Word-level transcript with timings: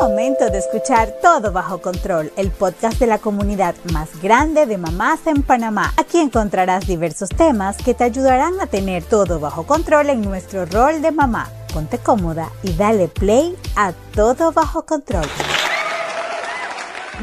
momento 0.00 0.48
de 0.48 0.56
escuchar 0.56 1.12
Todo 1.20 1.52
Bajo 1.52 1.82
Control, 1.82 2.32
el 2.38 2.50
podcast 2.50 2.98
de 2.98 3.06
la 3.06 3.18
comunidad 3.18 3.74
más 3.92 4.08
grande 4.22 4.64
de 4.64 4.78
mamás 4.78 5.26
en 5.26 5.42
Panamá. 5.42 5.92
Aquí 5.98 6.18
encontrarás 6.18 6.86
diversos 6.86 7.28
temas 7.28 7.76
que 7.76 7.92
te 7.92 8.04
ayudarán 8.04 8.58
a 8.62 8.66
tener 8.66 9.04
todo 9.04 9.38
bajo 9.38 9.66
control 9.66 10.08
en 10.08 10.22
nuestro 10.22 10.64
rol 10.64 11.02
de 11.02 11.10
mamá. 11.10 11.50
Ponte 11.74 11.98
cómoda 11.98 12.48
y 12.62 12.72
dale 12.72 13.08
play 13.08 13.54
a 13.76 13.92
Todo 14.14 14.52
Bajo 14.52 14.86
Control. 14.86 15.26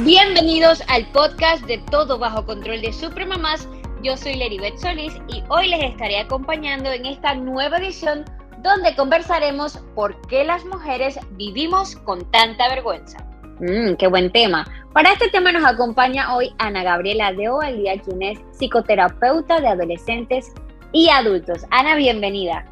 Bienvenidos 0.05 0.83
al 0.87 1.11
podcast 1.11 1.65
de 1.65 1.79
Todo 1.89 2.19
Bajo 2.19 2.45
Control 2.45 2.79
de 2.79 2.93
Supremamás. 2.93 3.67
Yo 4.03 4.15
soy 4.15 4.35
Leribet 4.35 4.77
Solís 4.77 5.13
y 5.29 5.43
hoy 5.49 5.69
les 5.69 5.83
estaré 5.83 6.19
acompañando 6.19 6.91
en 6.91 7.07
esta 7.07 7.33
nueva 7.33 7.77
edición 7.77 8.23
donde 8.67 8.95
conversaremos 8.95 9.79
por 9.95 10.19
qué 10.27 10.43
las 10.43 10.65
mujeres 10.65 11.19
vivimos 11.31 11.95
con 11.95 12.29
tanta 12.31 12.69
vergüenza. 12.69 13.17
Mmm, 13.59 13.95
qué 13.95 14.07
buen 14.07 14.31
tema. 14.31 14.67
Para 14.93 15.11
este 15.13 15.29
tema 15.29 15.51
nos 15.51 15.65
acompaña 15.65 16.35
hoy 16.35 16.53
Ana 16.59 16.83
Gabriela 16.83 17.33
de 17.33 17.49
Ovaldía, 17.49 17.99
quien 18.01 18.21
es 18.21 18.39
psicoterapeuta 18.51 19.59
de 19.59 19.67
adolescentes 19.67 20.53
y 20.91 21.09
adultos. 21.09 21.65
Ana, 21.71 21.95
bienvenida. 21.95 22.65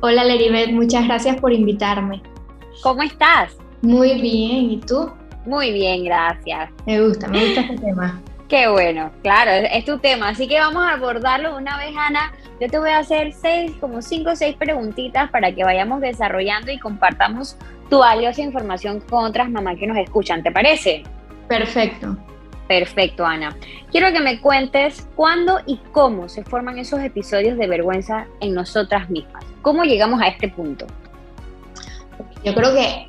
Hola 0.00 0.24
Leribet, 0.24 0.72
muchas 0.72 1.06
gracias 1.06 1.40
por 1.40 1.52
invitarme. 1.52 2.22
¿Cómo 2.82 3.02
estás? 3.02 3.56
Muy 3.82 4.20
bien, 4.20 4.70
¿y 4.70 4.80
tú? 4.80 5.10
Muy 5.46 5.72
bien, 5.72 6.04
gracias. 6.04 6.70
Me 6.86 7.00
gusta, 7.00 7.28
me 7.28 7.44
gusta 7.44 7.60
este 7.62 7.78
tema. 7.78 8.20
Qué 8.48 8.68
bueno, 8.68 9.10
claro, 9.22 9.50
es, 9.50 9.84
tu 9.84 9.98
tema. 9.98 10.28
Así 10.28 10.46
que 10.46 10.60
vamos 10.60 10.84
a 10.84 10.92
abordarlo 10.92 11.56
una 11.56 11.76
vez, 11.78 11.92
Ana. 11.96 12.32
Yo 12.60 12.68
te 12.68 12.78
voy 12.78 12.90
a 12.90 12.98
hacer 12.98 13.32
seis, 13.32 13.72
como 13.80 14.00
cinco 14.00 14.30
o 14.30 14.36
seis 14.36 14.54
preguntitas 14.56 15.30
para 15.30 15.52
que 15.52 15.64
vayamos 15.64 16.00
desarrollando 16.00 16.70
y 16.70 16.78
compartamos 16.78 17.56
tu 17.90 17.98
valiosa 17.98 18.42
información 18.42 19.00
con 19.00 19.24
otras 19.24 19.50
mamás 19.50 19.76
que 19.78 19.88
nos 19.88 19.96
escuchan. 19.96 20.44
¿Te 20.44 20.52
parece? 20.52 21.02
Perfecto. 21.48 22.16
Perfecto, 22.68 23.26
Ana. 23.26 23.56
Quiero 23.90 24.12
que 24.12 24.20
me 24.20 24.40
cuentes 24.40 25.08
cuándo 25.16 25.60
y 25.66 25.78
cómo 25.92 26.28
se 26.28 26.44
forman 26.44 26.78
esos 26.78 27.00
episodios 27.00 27.58
de 27.58 27.66
vergüenza 27.66 28.26
en 28.40 28.54
nosotras 28.54 29.10
mismas. 29.10 29.44
¿Cómo 29.62 29.82
llegamos 29.82 30.20
a 30.20 30.28
este 30.28 30.48
punto? 30.48 30.86
Yo 32.44 32.54
creo 32.54 32.72
que 32.74 33.08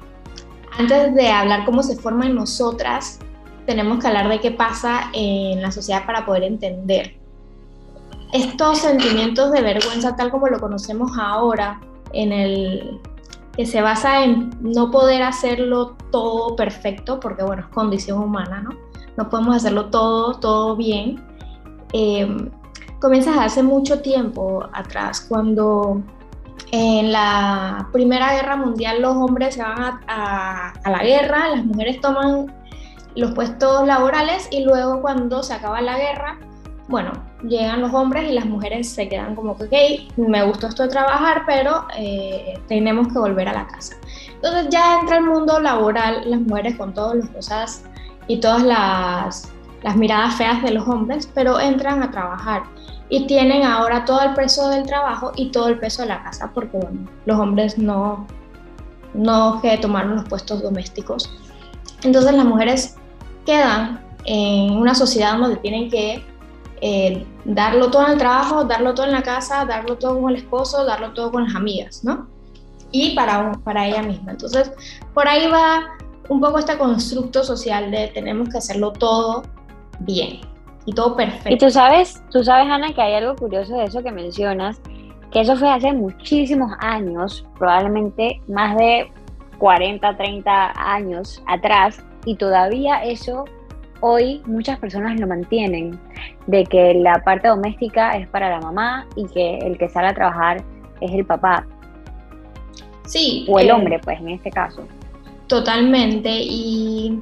antes 0.78 1.14
de 1.14 1.28
hablar 1.30 1.66
cómo 1.66 1.84
se 1.84 1.96
forma 1.96 2.26
en 2.26 2.36
nosotras, 2.36 3.20
tenemos 3.68 4.00
que 4.00 4.08
hablar 4.08 4.30
de 4.30 4.40
qué 4.40 4.50
pasa 4.50 5.12
en 5.14 5.62
la 5.62 5.72
sociedad 5.72 6.06
para 6.06 6.26
poder 6.26 6.44
entender. 6.44 7.18
Estos 8.34 8.80
sentimientos 8.80 9.52
de 9.52 9.62
vergüenza, 9.62 10.16
tal 10.16 10.32
como 10.32 10.48
lo 10.48 10.60
conocemos 10.60 11.12
ahora, 11.20 11.80
en 12.14 12.32
el 12.32 13.02
que 13.56 13.66
se 13.66 13.82
basa 13.82 14.24
en 14.24 14.52
no 14.62 14.90
poder 14.90 15.22
hacerlo 15.22 15.98
todo 16.12 16.56
perfecto, 16.56 17.20
porque 17.20 17.44
bueno, 17.44 17.64
es 17.64 17.68
condición 17.68 18.20
humana, 18.24 18.62
¿no? 18.62 18.70
No 19.18 19.30
podemos 19.30 19.58
hacerlo 19.58 19.88
todo, 19.88 20.36
todo 20.36 20.76
bien. 20.78 21.22
Eh, 21.92 22.50
comienza 23.02 23.44
hace 23.44 23.64
mucho 23.64 24.02
tiempo 24.02 24.66
atrás, 24.72 25.26
cuando 25.28 26.02
en 26.72 27.12
la 27.12 27.90
Primera 27.92 28.34
Guerra 28.34 28.56
Mundial 28.56 29.02
los 29.02 29.16
hombres 29.16 29.56
se 29.56 29.62
van 29.62 30.00
a, 30.08 30.74
a 30.84 30.90
la 30.90 31.04
guerra, 31.04 31.50
las 31.50 31.66
mujeres 31.66 32.00
toman 32.00 32.54
los 33.18 33.32
puestos 33.32 33.86
laborales 33.88 34.48
y 34.52 34.64
luego 34.64 35.02
cuando 35.02 35.42
se 35.42 35.54
acaba 35.54 35.82
la 35.82 35.98
guerra, 35.98 36.38
bueno, 36.88 37.12
llegan 37.44 37.82
los 37.82 37.92
hombres 37.94 38.30
y 38.30 38.34
las 38.34 38.46
mujeres 38.46 38.90
se 38.90 39.10
quedan 39.10 39.36
como 39.36 39.58
que, 39.58 39.64
ok, 40.16 40.18
me 40.18 40.44
gustó 40.44 40.68
esto 40.68 40.84
de 40.84 40.90
trabajar, 40.90 41.44
pero 41.46 41.86
eh, 41.98 42.60
tenemos 42.68 43.08
que 43.12 43.18
volver 43.18 43.50
a 43.50 43.54
la 43.54 43.68
casa. 43.68 43.96
Entonces 44.36 44.68
ya 44.70 45.00
entra 45.00 45.18
el 45.18 45.26
mundo 45.26 45.60
laboral, 45.60 46.30
las 46.30 46.40
mujeres 46.42 46.78
con 46.78 46.94
todas 46.94 47.16
las 47.18 47.30
cosas 47.30 47.84
y 48.28 48.40
todas 48.40 48.62
las, 48.62 49.52
las 49.82 49.96
miradas 49.96 50.36
feas 50.36 50.62
de 50.62 50.72
los 50.72 50.88
hombres, 50.88 51.28
pero 51.34 51.60
entran 51.60 52.04
a 52.04 52.12
trabajar 52.12 52.64
y 53.10 53.26
tienen 53.26 53.64
ahora 53.64 54.06
todo 54.06 54.22
el 54.22 54.36
peso 54.36 54.70
del 54.70 54.86
trabajo 54.86 55.32
y 55.36 55.50
todo 55.50 55.70
el 55.70 55.80
peso 55.80 56.04
de 56.04 56.10
la 56.10 56.24
casa, 56.24 56.52
porque 56.54 56.78
bueno, 56.78 57.10
los 57.26 57.40
hombres 57.40 57.80
no, 57.80 58.28
no 59.16 59.60
que 59.60 59.76
tomaron 59.80 60.18
los 60.18 60.26
puestos 60.26 60.62
domésticos. 60.62 61.34
Entonces 62.04 62.34
las 62.34 62.46
mujeres 62.46 62.96
quedan 63.48 64.02
en 64.26 64.74
una 64.74 64.94
sociedad 64.94 65.38
donde 65.38 65.56
tienen 65.56 65.90
que 65.90 66.24
eh, 66.82 67.26
darlo 67.46 67.90
todo 67.90 68.06
en 68.06 68.12
el 68.12 68.18
trabajo, 68.18 68.66
darlo 68.66 68.94
todo 68.94 69.06
en 69.06 69.14
la 69.14 69.24
casa, 69.24 69.66
darlo 69.66 69.98
todo 69.98 70.20
con 70.20 70.30
el 70.30 70.36
esposo, 70.36 70.86
darlo 70.86 71.14
todo 71.14 71.32
con 71.32 71.46
las 71.46 71.56
amigas, 71.56 72.04
¿no? 72.04 72.28
Y 72.92 73.16
para, 73.16 73.54
para 73.64 73.88
ella 73.88 74.04
misma. 74.04 74.32
Entonces, 74.32 74.72
por 75.14 75.28
ahí 75.28 75.48
va 75.48 75.98
un 76.30 76.42
poco 76.42 76.60
este 76.60 76.78
constructo 76.78 77.44
social 77.44 77.90
de 77.90 78.10
tenemos 78.10 78.50
que 78.50 78.58
hacerlo 78.58 78.92
todo 78.92 79.44
bien 80.00 80.42
y 80.86 80.94
todo 80.94 81.16
perfecto. 81.16 81.54
Y 81.54 81.58
tú 81.58 81.72
sabes, 81.72 82.22
tú 82.30 82.44
sabes, 82.44 82.70
Ana, 82.70 82.94
que 82.94 83.02
hay 83.02 83.14
algo 83.14 83.36
curioso 83.36 83.78
de 83.78 83.86
eso 83.86 84.04
que 84.04 84.12
mencionas, 84.12 84.82
que 85.32 85.40
eso 85.40 85.56
fue 85.56 85.70
hace 85.70 85.94
muchísimos 85.94 86.72
años, 86.80 87.46
probablemente 87.58 88.42
más 88.50 88.76
de 88.78 89.10
40, 89.58 90.16
30 90.18 90.74
años 90.76 91.42
atrás, 91.48 92.04
y 92.26 92.36
todavía 92.36 93.04
eso 93.04 93.46
hoy 94.02 94.42
muchas 94.46 94.80
personas 94.80 95.20
lo 95.20 95.28
mantienen, 95.28 96.00
de 96.46 96.64
que 96.66 96.94
la 96.94 97.24
parte 97.24 97.48
doméstica 97.48 98.18
es 98.18 98.28
para 98.28 98.50
la 98.50 98.60
mamá 98.60 99.08
y 99.16 99.26
que 99.28 99.58
el 99.60 99.78
que 99.78 99.90
sale 99.90 100.08
a 100.08 100.14
trabajar 100.14 100.64
es 101.02 101.12
el 101.12 101.26
papá. 101.26 101.66
Sí. 103.06 103.46
O 103.50 103.60
el 103.60 103.70
eh, 103.70 103.72
hombre, 103.72 104.00
pues, 104.00 104.20
en 104.20 104.30
este 104.30 104.52
caso. 104.52 104.84
Totalmente. 105.48 106.30
Y 106.30 107.22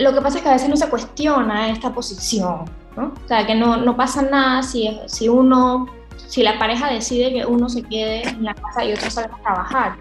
lo 0.00 0.14
que 0.14 0.20
pasa 0.20 0.38
es 0.38 0.42
que 0.42 0.48
a 0.48 0.52
veces 0.52 0.68
no 0.68 0.76
se 0.76 0.88
cuestiona 0.88 1.70
esta 1.70 1.92
posición, 1.92 2.64
¿no? 2.96 3.12
O 3.24 3.28
sea, 3.28 3.46
que 3.46 3.54
no, 3.54 3.76
no 3.76 3.96
pasa 3.96 4.22
nada 4.22 4.62
si, 4.62 4.98
si 5.06 5.28
uno, 5.28 5.86
si 6.16 6.42
la 6.42 6.58
pareja 6.58 6.90
decide 6.90 7.32
que 7.32 7.46
uno 7.46 7.68
se 7.68 7.82
quede 7.82 8.28
en 8.28 8.44
la 8.44 8.54
casa 8.54 8.84
y 8.84 8.92
otro 8.92 9.10
salga 9.10 9.36
a 9.36 9.42
trabajar 9.42 9.96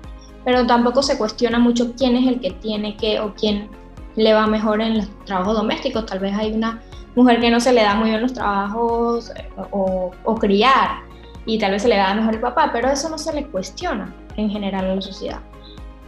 pero 0.46 0.66
tampoco 0.66 1.02
se 1.02 1.18
cuestiona 1.18 1.60
mucho 1.60 1.94
quién 1.96 2.16
es 2.16 2.28
el 2.28 2.40
que 2.40 2.52
tiene 2.52 2.96
que 2.98 3.20
o 3.20 3.34
quién 3.34 3.70
le 4.16 4.34
va 4.34 4.48
mejor 4.48 4.82
en 4.82 4.98
los 4.98 5.26
trabajos 5.26 5.56
domésticos. 5.56 6.06
Tal 6.06 6.20
vez 6.20 6.36
hay 6.36 6.52
una 6.54 6.82
mujer 7.16 7.40
que 7.40 7.50
no 7.50 7.60
se 7.60 7.74
le 7.74 7.82
da 7.82 7.96
muy 7.96 8.10
bien 8.10 8.22
los 8.22 8.34
trabajos 8.34 9.32
eh, 9.32 9.50
o, 9.72 10.12
criar 10.40 11.02
y 11.46 11.58
tal 11.58 11.72
vez 11.72 11.84
se 11.84 11.88
le 11.88 11.98
da 11.98 12.14
mejor 12.14 12.36
el 12.36 12.40
papá, 12.40 12.70
pero 12.72 12.90
eso 12.90 13.10
no 13.10 13.18
se 13.18 13.34
le 13.34 13.48
cuestiona 13.48 14.14
en 14.38 14.50
general 14.50 14.86
en 14.86 14.96
la 14.98 15.02
sociedad. 15.02 15.40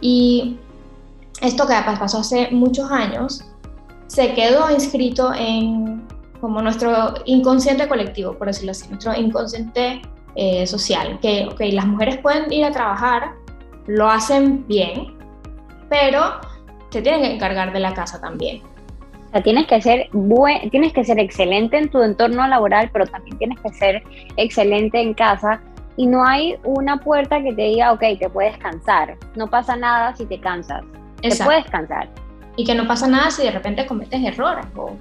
Y 0.00 0.58
esto 1.40 1.66
que 1.66 1.74
pasó 1.98 2.18
hace 2.18 2.48
muchos 2.50 2.90
años 2.90 3.44
se 4.06 4.34
quedó 4.34 4.70
inscrito 4.70 5.32
en 5.34 6.06
como 6.40 6.60
nuestro 6.62 7.14
inconsciente 7.24 7.88
colectivo, 7.88 8.34
por 8.34 8.46
decirlo 8.46 8.72
así, 8.72 8.88
nuestro 8.88 9.14
inconsciente 9.14 10.02
eh, 10.34 10.66
social, 10.66 11.18
que 11.20 11.48
okay, 11.50 11.72
las 11.72 11.86
mujeres 11.86 12.18
pueden 12.18 12.52
ir 12.52 12.64
a 12.64 12.70
trabajar 12.70 13.32
lo 13.86 14.08
hacen 14.08 14.66
bien, 14.66 15.16
pero 15.88 16.40
se 16.90 17.02
tienen 17.02 17.22
que 17.22 17.34
encargar 17.34 17.72
de 17.72 17.80
la 17.80 17.94
casa 17.94 18.20
también. 18.20 18.62
O 19.26 19.30
sea, 19.30 19.42
tienes 19.42 19.66
que 19.66 19.80
ser 19.80 20.08
buen, 20.12 20.70
tienes 20.70 20.92
que 20.92 21.04
ser 21.04 21.18
excelente 21.18 21.78
en 21.78 21.90
tu 21.90 22.02
entorno 22.02 22.46
laboral, 22.46 22.90
pero 22.92 23.06
también 23.06 23.36
tienes 23.38 23.58
que 23.60 23.70
ser 23.70 24.02
excelente 24.36 25.00
en 25.00 25.14
casa. 25.14 25.60
Y 25.96 26.06
no 26.06 26.26
hay 26.26 26.56
una 26.64 26.98
puerta 26.98 27.42
que 27.42 27.52
te 27.52 27.62
diga, 27.62 27.92
ok, 27.92 28.02
te 28.18 28.28
puedes 28.28 28.56
cansar. 28.58 29.16
No 29.34 29.48
pasa 29.48 29.76
nada 29.76 30.14
si 30.14 30.26
te 30.26 30.38
cansas. 30.38 30.82
Te 31.22 31.34
puedes 31.42 31.64
cansar. 31.66 32.08
Y 32.56 32.64
que 32.64 32.74
no 32.74 32.86
pasa 32.86 33.06
nada 33.06 33.30
si 33.30 33.42
de 33.42 33.50
repente 33.50 33.86
cometes 33.86 34.22
errores 34.22 34.66
o, 34.76 34.96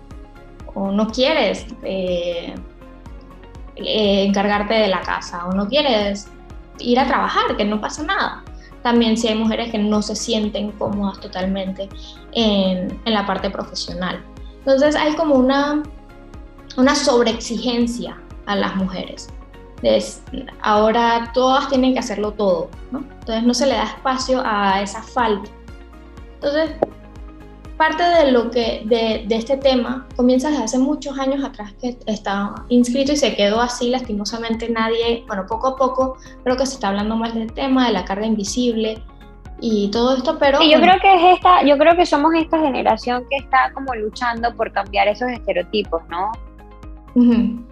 o 0.73 0.91
no 0.91 1.07
quieres 1.07 1.67
eh, 1.83 2.53
eh, 3.75 4.25
encargarte 4.25 4.73
de 4.73 4.87
la 4.87 5.01
casa 5.01 5.45
o 5.47 5.53
no 5.53 5.67
quieres 5.67 6.29
ir 6.79 6.99
a 6.99 7.07
trabajar, 7.07 7.55
que 7.55 7.65
no 7.65 7.79
pasa 7.79 8.03
nada 8.03 8.43
también 8.85 9.17
si 9.17 9.27
hay 9.27 9.33
mujeres 9.33 9.71
que 9.71 9.79
no 9.79 10.03
se 10.03 10.15
sienten 10.15 10.71
cómodas 10.73 11.19
totalmente 11.19 11.89
en, 12.33 13.01
en 13.03 13.13
la 13.15 13.25
parte 13.25 13.49
profesional. 13.49 14.23
Entonces 14.59 14.95
hay 14.95 15.15
como 15.15 15.33
una, 15.33 15.81
una 16.77 16.93
sobreexigencia 16.93 18.15
a 18.45 18.55
las 18.55 18.75
mujeres. 18.75 19.29
ahora 20.61 21.31
todas 21.33 21.67
tienen 21.67 21.93
que 21.93 21.99
hacerlo 21.99 22.33
todo, 22.33 22.69
¿no? 22.91 22.99
Entonces 22.99 23.43
no 23.43 23.55
se 23.55 23.65
le 23.65 23.73
da 23.73 23.85
espacio 23.85 24.43
a 24.45 24.79
esa 24.83 25.01
falta. 25.01 25.49
Entonces, 26.35 26.75
parte 27.77 28.03
de 28.03 28.31
lo 28.31 28.51
que 28.51 28.83
de, 28.85 29.25
de, 29.27 29.35
este 29.35 29.57
tema 29.57 30.07
comienza 30.15 30.49
desde 30.49 30.63
hace 30.63 30.79
muchos 30.79 31.17
años 31.19 31.43
atrás 31.43 31.73
que 31.81 31.97
está 32.05 32.55
inscrito 32.69 33.11
y 33.11 33.17
se 33.17 33.35
quedó 33.35 33.61
así 33.61 33.89
lastimosamente 33.89 34.69
nadie 34.69 35.23
bueno 35.27 35.45
poco 35.45 35.67
a 35.67 35.75
poco 35.75 36.17
creo 36.43 36.55
que 36.57 36.65
se 36.65 36.75
está 36.75 36.89
hablando 36.89 37.15
más 37.15 37.33
del 37.33 37.51
tema 37.51 37.87
de 37.87 37.93
la 37.93 38.05
carga 38.05 38.25
invisible 38.25 39.01
y 39.59 39.89
todo 39.91 40.15
esto 40.15 40.37
pero 40.39 40.61
yo 40.61 40.79
creo 40.79 40.99
que 41.01 41.15
es 41.15 41.35
esta 41.35 41.63
yo 41.63 41.77
creo 41.77 41.95
que 41.95 42.05
somos 42.05 42.33
esta 42.35 42.59
generación 42.59 43.25
que 43.29 43.37
está 43.37 43.71
como 43.73 43.93
luchando 43.95 44.55
por 44.55 44.71
cambiar 44.71 45.07
esos 45.07 45.29
estereotipos 45.29 46.01
no 46.09 46.31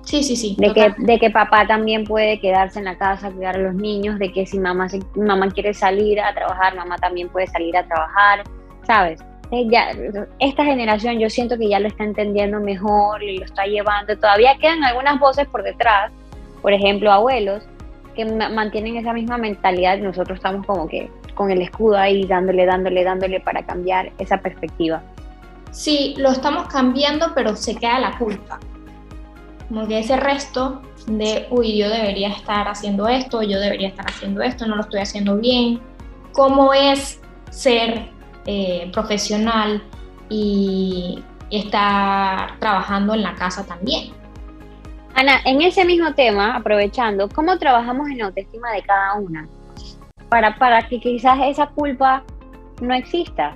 Sí, 0.04 0.24
sí, 0.24 0.38
sí. 0.38 0.56
De 0.58 0.74
que, 0.74 0.94
de 0.98 1.20
que 1.20 1.30
papá 1.30 1.68
también 1.68 2.06
puede 2.06 2.40
quedarse 2.40 2.80
en 2.80 2.86
la 2.86 2.98
casa, 2.98 3.30
cuidar 3.30 3.58
a 3.58 3.60
los 3.60 3.76
niños, 3.76 4.18
de 4.18 4.32
que 4.32 4.46
si 4.46 4.58
mamá, 4.58 4.88
si 4.88 5.02
mamá 5.16 5.50
quiere 5.50 5.74
salir 5.74 6.22
a 6.22 6.34
trabajar, 6.34 6.78
mamá 6.78 6.96
también 6.96 7.28
puede 7.28 7.48
salir 7.48 7.76
a 7.76 7.86
trabajar, 7.86 8.44
¿sabes? 8.88 9.22
Eh, 9.54 9.68
ya, 9.70 9.92
esta 10.40 10.66
generación 10.66 11.20
yo 11.20 11.30
siento 11.30 11.60
que 11.60 11.70
ya 11.70 11.80
lo 11.80 11.88
está 11.88 12.04
entendiendo 12.04 12.60
mejor 12.60 13.22
y 13.22 13.38
lo 13.38 13.46
está 13.46 13.66
llevando. 13.66 14.18
Todavía 14.18 14.58
quedan 14.60 14.84
algunas 14.84 15.20
voces 15.20 15.48
por 15.48 15.62
detrás, 15.62 16.12
por 16.64 16.74
ejemplo, 16.74 17.12
abuelos, 17.12 17.62
que 18.16 18.26
mantienen 18.26 18.98
esa 18.98 19.14
misma 19.14 19.38
mentalidad. 19.38 20.00
Nosotros 20.00 20.38
estamos 20.38 20.66
como 20.66 20.88
que 20.88 21.12
con 21.36 21.52
el 21.52 21.62
escudo 21.62 21.98
ahí 22.00 22.26
dándole, 22.26 22.66
dándole, 22.66 23.04
dándole 23.04 23.40
para 23.42 23.64
cambiar 23.64 24.12
esa 24.18 24.40
perspectiva. 24.40 25.04
Sí, 25.70 26.16
lo 26.18 26.32
estamos 26.32 26.68
cambiando, 26.68 27.28
pero 27.36 27.56
se 27.56 27.76
queda 27.76 28.00
la 28.00 28.18
culpa. 28.18 28.60
Como 29.68 29.88
que 29.88 30.00
ese 30.00 30.18
resto 30.18 30.82
de, 31.06 31.46
uy, 31.52 31.78
yo 31.78 31.90
debería 31.90 32.30
estar 32.30 32.68
haciendo 32.68 33.08
esto, 33.08 33.44
yo 33.44 33.60
debería 33.60 33.90
estar 33.90 34.08
haciendo 34.08 34.42
esto, 34.42 34.66
no 34.66 34.78
lo 34.78 34.82
estoy 34.82 35.02
haciendo 35.02 35.38
bien. 35.38 35.80
¿Cómo 36.32 36.74
es 36.74 37.22
ser 37.52 38.13
eh, 38.46 38.90
profesional 38.92 39.82
y 40.30 41.24
estar 41.50 42.60
trabajando 42.60 43.14
en 43.14 43.24
la 43.24 43.36
casa 43.36 43.66
también? 43.66 44.14
Ana, 45.16 45.42
en 45.46 45.62
ese 45.62 45.86
mismo 45.86 46.14
tema, 46.16 46.56
aprovechando, 46.56 47.30
¿cómo 47.30 47.58
trabajamos 47.60 48.10
en 48.10 48.18
la 48.18 48.26
autoestima 48.26 48.72
de 48.72 48.82
cada 48.82 49.16
una? 49.16 49.48
Para, 50.30 50.56
para 50.58 50.88
que 50.88 51.00
quizás 51.00 51.38
esa 51.44 51.68
culpa 51.68 52.24
no 52.82 52.94
exista. 52.96 53.56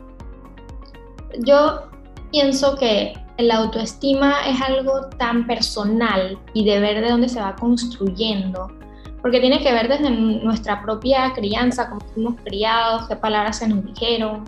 Yo 1.40 1.90
pienso 2.32 2.78
que 2.78 3.14
la 3.38 3.58
autoestima 3.58 4.42
es 4.48 4.62
algo 4.62 5.08
tan 5.18 5.48
personal 5.48 6.40
y 6.54 6.66
de 6.66 6.80
ver 6.80 7.02
de 7.02 7.10
dónde 7.10 7.30
se 7.30 7.40
va 7.40 7.56
construyendo, 7.56 8.72
porque 9.22 9.40
tiene 9.40 9.62
que 9.62 9.72
ver 9.72 9.88
desde 9.88 10.10
nuestra 10.10 10.82
propia 10.82 11.34
crianza, 11.34 11.90
cómo 11.90 12.02
fuimos 12.14 12.36
criados, 12.44 13.08
qué 13.08 13.16
palabras 13.16 13.58
se 13.58 13.68
nos 13.68 13.84
dijeron, 13.86 14.44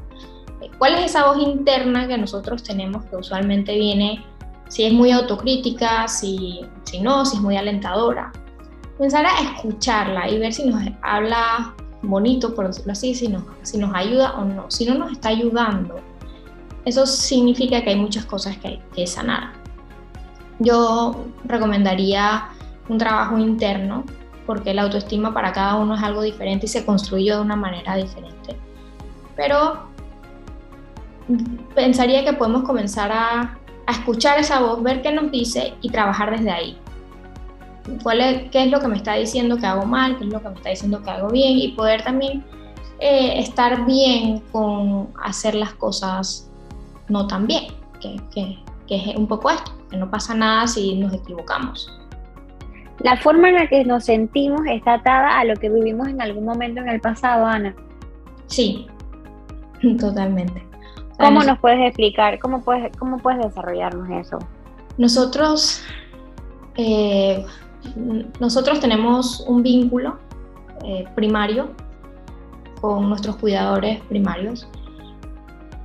cuál 0.77 0.95
es 0.95 1.05
esa 1.05 1.27
voz 1.27 1.39
interna 1.39 2.07
que 2.07 2.17
nosotros 2.17 2.63
tenemos 2.63 3.05
que 3.05 3.15
usualmente 3.15 3.75
viene 3.75 4.23
si 4.67 4.83
es 4.83 4.93
muy 4.93 5.11
autocrítica, 5.11 6.07
si, 6.07 6.61
si 6.83 7.01
no, 7.01 7.25
si 7.25 7.37
es 7.37 7.41
muy 7.41 7.57
alentadora. 7.57 8.31
Pensar 8.97 9.25
a 9.25 9.39
escucharla 9.41 10.29
y 10.29 10.37
ver 10.37 10.53
si 10.53 10.65
nos 10.65 10.83
habla 11.01 11.73
bonito, 12.01 12.53
por 12.53 12.67
decirlo 12.67 12.91
así, 12.91 13.15
si 13.15 13.27
nos, 13.27 13.43
si 13.63 13.77
nos 13.77 13.93
ayuda 13.95 14.33
o 14.37 14.45
no. 14.45 14.69
Si 14.69 14.85
no 14.85 14.95
nos 14.95 15.11
está 15.11 15.29
ayudando, 15.29 15.95
eso 16.85 17.05
significa 17.05 17.83
que 17.83 17.91
hay 17.91 17.95
muchas 17.95 18.25
cosas 18.25 18.57
que 18.57 18.67
hay 18.67 18.81
que 18.93 19.07
sanar. 19.07 19.53
Yo 20.59 21.25
recomendaría 21.45 22.49
un 22.89 22.97
trabajo 22.97 23.37
interno 23.37 24.03
porque 24.45 24.73
la 24.73 24.83
autoestima 24.83 25.33
para 25.33 25.51
cada 25.51 25.75
uno 25.75 25.95
es 25.95 26.03
algo 26.03 26.21
diferente 26.21 26.65
y 26.65 26.69
se 26.69 26.85
construyó 26.85 27.37
de 27.37 27.41
una 27.41 27.55
manera 27.55 27.95
diferente. 27.95 28.57
Pero 29.35 29.89
pensaría 31.75 32.23
que 32.23 32.33
podemos 32.33 32.63
comenzar 32.63 33.11
a 33.11 33.59
a 33.89 33.91
escuchar 33.91 34.37
esa 34.37 34.59
voz, 34.59 34.83
ver 34.83 35.01
qué 35.01 35.11
nos 35.11 35.31
dice 35.31 35.73
y 35.81 35.89
trabajar 35.89 36.29
desde 36.29 36.51
ahí. 36.51 36.77
¿Cuál 38.03 38.21
es, 38.21 38.51
¿Qué 38.51 38.65
es 38.65 38.69
lo 38.69 38.79
que 38.79 38.87
me 38.87 38.97
está 38.97 39.15
diciendo 39.15 39.57
que 39.57 39.65
hago 39.65 39.83
mal? 39.83 40.15
¿Qué 40.19 40.25
es 40.25 40.31
lo 40.31 40.39
que 40.43 40.49
me 40.49 40.55
está 40.55 40.69
diciendo 40.69 41.01
que 41.01 41.09
hago 41.09 41.29
bien? 41.29 41.57
Y 41.57 41.69
poder 41.69 42.03
también 42.03 42.45
eh, 42.99 43.39
estar 43.39 43.87
bien 43.87 44.43
con 44.51 45.09
hacer 45.23 45.55
las 45.55 45.73
cosas 45.73 46.51
no 47.07 47.25
tan 47.25 47.47
bien, 47.47 47.73
que, 47.99 48.21
que, 48.31 48.59
que 48.87 48.95
es 49.09 49.15
un 49.15 49.27
poco 49.27 49.49
esto, 49.49 49.71
que 49.89 49.97
no 49.97 50.07
pasa 50.11 50.35
nada 50.35 50.67
si 50.67 50.93
nos 50.93 51.11
equivocamos. 51.11 51.91
La 52.99 53.17
forma 53.17 53.49
en 53.49 53.55
la 53.55 53.67
que 53.67 53.83
nos 53.85 54.05
sentimos 54.05 54.61
está 54.69 54.95
atada 54.95 55.39
a 55.39 55.45
lo 55.45 55.55
que 55.55 55.67
vivimos 55.67 56.07
en 56.09 56.21
algún 56.21 56.45
momento 56.45 56.79
en 56.81 56.89
el 56.89 57.01
pasado, 57.01 57.47
Ana. 57.47 57.73
Sí, 58.45 58.85
totalmente. 59.99 60.69
¿Cómo 61.19 61.43
nos 61.43 61.59
puedes 61.59 61.79
explicar? 61.85 62.39
¿Cómo 62.39 62.61
puedes, 62.61 62.95
cómo 62.97 63.17
puedes 63.17 63.45
desarrollarnos 63.45 64.09
eso? 64.09 64.39
Nosotros, 64.97 65.83
eh, 66.75 67.45
nosotros 68.39 68.79
tenemos 68.79 69.41
un 69.41 69.61
vínculo 69.61 70.17
eh, 70.85 71.05
primario 71.15 71.71
con 72.79 73.09
nuestros 73.09 73.35
cuidadores 73.35 73.99
primarios 74.03 74.67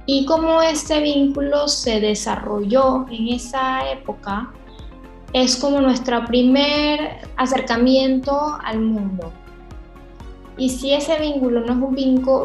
y 0.06 0.25
cómo 0.26 0.62
ese 0.62 1.00
vínculo 1.00 1.66
se 1.66 2.00
desarrolló 2.00 3.06
en 3.10 3.28
esa 3.28 3.90
época 3.90 4.52
es 5.32 5.56
como 5.56 5.81
nuestro 5.81 6.25
primer 6.26 7.19
acercamiento 7.36 8.56
al 8.62 8.81
mundo. 8.81 9.32
Y 10.56 10.70
si 10.70 10.92
ese 10.92 11.18
vínculo 11.18 11.60
no 11.60 11.72
es 11.72 11.78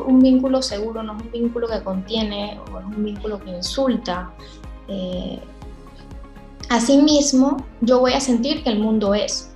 un 0.05 0.19
vínculo, 0.21 0.61
seguro, 0.61 1.03
no 1.03 1.15
es 1.15 1.23
un 1.23 1.31
vínculo 1.31 1.67
que 1.67 1.81
contiene 1.83 2.59
o 2.71 2.79
es 2.79 2.85
un 2.85 3.03
vínculo 3.03 3.39
que 3.39 3.51
insulta, 3.51 4.31
eh, 4.87 5.39
asimismo 6.69 7.57
yo 7.81 7.99
voy 7.99 8.13
a 8.13 8.19
sentir 8.19 8.63
que 8.63 8.71
el 8.71 8.79
mundo 8.79 9.13
es, 9.13 9.51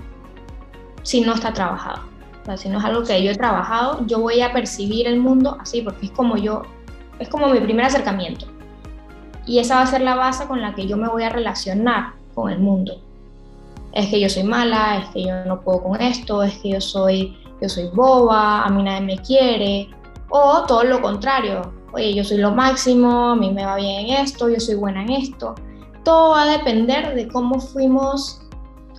si 1.01 1.21
no 1.21 1.33
está 1.33 1.51
trabajado. 1.51 2.03
O 2.43 2.45
sea, 2.45 2.57
si 2.57 2.69
no 2.69 2.77
es 2.77 2.85
algo 2.85 3.03
que 3.03 3.23
yo 3.23 3.31
he 3.31 3.35
trabajado, 3.35 4.05
yo 4.05 4.19
voy 4.19 4.41
a 4.41 4.51
percibir 4.51 5.07
el 5.07 5.19
mundo 5.19 5.57
así, 5.59 5.81
porque 5.81 6.07
es 6.07 6.11
como 6.11 6.37
yo, 6.37 6.63
es 7.17 7.29
como 7.29 7.47
mi 7.47 7.59
primer 7.59 7.85
acercamiento. 7.85 8.45
Y 9.45 9.59
esa 9.59 9.75
va 9.75 9.81
a 9.81 9.87
ser 9.87 10.01
la 10.01 10.15
base 10.15 10.45
con 10.45 10.61
la 10.61 10.75
que 10.75 10.85
yo 10.85 10.97
me 10.97 11.07
voy 11.07 11.23
a 11.23 11.29
relacionar 11.29 12.13
con 12.35 12.51
el 12.51 12.59
mundo. 12.59 13.01
Es 13.93 14.07
que 14.07 14.19
yo 14.19 14.29
soy 14.29 14.43
mala, 14.43 14.97
es 14.97 15.09
que 15.09 15.23
yo 15.23 15.45
no 15.45 15.61
puedo 15.61 15.83
con 15.83 16.01
esto, 16.01 16.43
es 16.43 16.57
que 16.59 16.71
yo 16.71 16.81
soy 16.81 17.37
yo 17.63 17.69
soy 17.69 17.89
boba, 17.93 18.63
a 18.63 18.69
mí 18.69 18.83
nadie 18.83 19.01
me 19.01 19.17
quiere, 19.19 19.89
o 20.29 20.63
todo 20.67 20.83
lo 20.83 21.01
contrario, 21.01 21.73
oye, 21.93 22.13
yo 22.13 22.23
soy 22.25 22.37
lo 22.37 22.51
máximo, 22.51 23.29
a 23.29 23.35
mí 23.37 23.51
me 23.51 23.65
va 23.65 23.77
bien 23.77 24.05
en 24.05 24.17
esto, 24.17 24.49
yo 24.49 24.59
soy 24.59 24.75
buena 24.75 25.01
en 25.01 25.11
esto. 25.11 25.55
Todo 26.03 26.31
va 26.31 26.43
a 26.43 26.57
depender 26.57 27.15
de 27.15 27.29
cómo 27.29 27.61
fuimos 27.61 28.41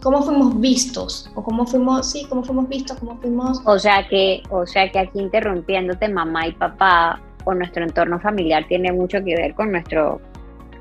cómo 0.03 0.21
fuimos 0.23 0.61
vistos 0.61 1.31
o 1.35 1.43
cómo 1.43 1.67
fuimos, 1.67 2.11
sí, 2.11 2.27
cómo 2.29 2.43
fuimos 2.43 2.69
vistos, 2.69 2.99
cómo 2.99 3.17
fuimos. 3.21 3.63
O 3.65 3.79
sea 3.79 4.07
que, 4.07 4.43
o 4.51 4.67
sea 4.67 4.91
que 4.91 4.99
aquí 4.99 5.19
interrumpiéndote, 5.19 6.09
mamá 6.09 6.47
y 6.47 6.53
papá 6.53 7.21
o 7.45 7.55
nuestro 7.55 7.85
entorno 7.85 8.21
familiar 8.21 8.67
tiene 8.69 8.93
mucho 8.93 9.19
que 9.25 9.35
ver 9.35 9.55
con 9.55 9.73
nuestro, 9.73 10.21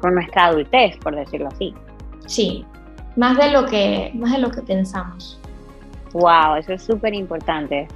con 0.01 0.15
nuestra 0.15 0.45
adultez, 0.45 0.97
por 0.97 1.15
decirlo 1.15 1.47
así. 1.47 1.73
Sí, 2.25 2.65
más 3.15 3.37
de 3.37 3.51
lo 3.51 3.65
que, 3.65 4.11
más 4.13 4.31
de 4.31 4.39
lo 4.39 4.51
que 4.51 4.61
pensamos. 4.61 5.39
Wow, 6.13 6.55
eso 6.57 6.73
es 6.73 6.83
súper 6.83 7.13
importante. 7.13 7.87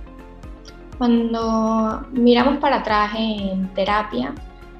Cuando 0.98 2.04
miramos 2.12 2.58
para 2.58 2.78
atrás 2.78 3.12
en 3.16 3.68
terapia, 3.74 4.34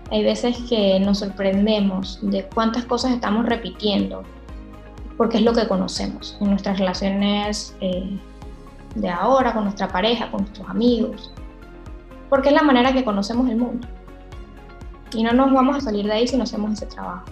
hay 0.10 0.24
veces 0.24 0.58
que 0.68 1.00
nos 1.00 1.20
sorprendemos 1.20 2.20
de 2.24 2.44
cuántas 2.54 2.86
cosas 2.86 3.12
estamos 3.12 3.46
repitiendo, 3.46 4.24
porque 5.18 5.38
es 5.38 5.44
lo 5.44 5.54
que 5.54 5.68
conocemos 5.68 6.38
en 6.42 6.50
nuestras 6.50 6.80
relaciones 6.80 7.76
eh, 7.82 8.20
de 8.96 9.10
ahora, 9.10 9.54
con 9.54 9.66
nuestra 9.66 9.88
pareja, 9.88 10.32
con 10.32 10.42
nuestros 10.42 10.68
amigos, 10.70 11.32
porque 12.30 12.50
es 12.50 12.56
la 12.56 12.64
manera 12.64 12.94
que 12.94 13.04
conocemos 13.04 13.48
el 13.50 13.58
mundo. 13.58 13.88
Y 15.14 15.24
no 15.24 15.32
nos 15.34 15.54
vamos 15.54 15.78
a 15.78 15.82
salir 15.82 16.06
de 16.06 16.14
ahí 16.14 16.28
si 16.28 16.38
no 16.38 16.44
hacemos 16.44 16.74
ese 16.74 16.88
trabajo. 16.88 17.26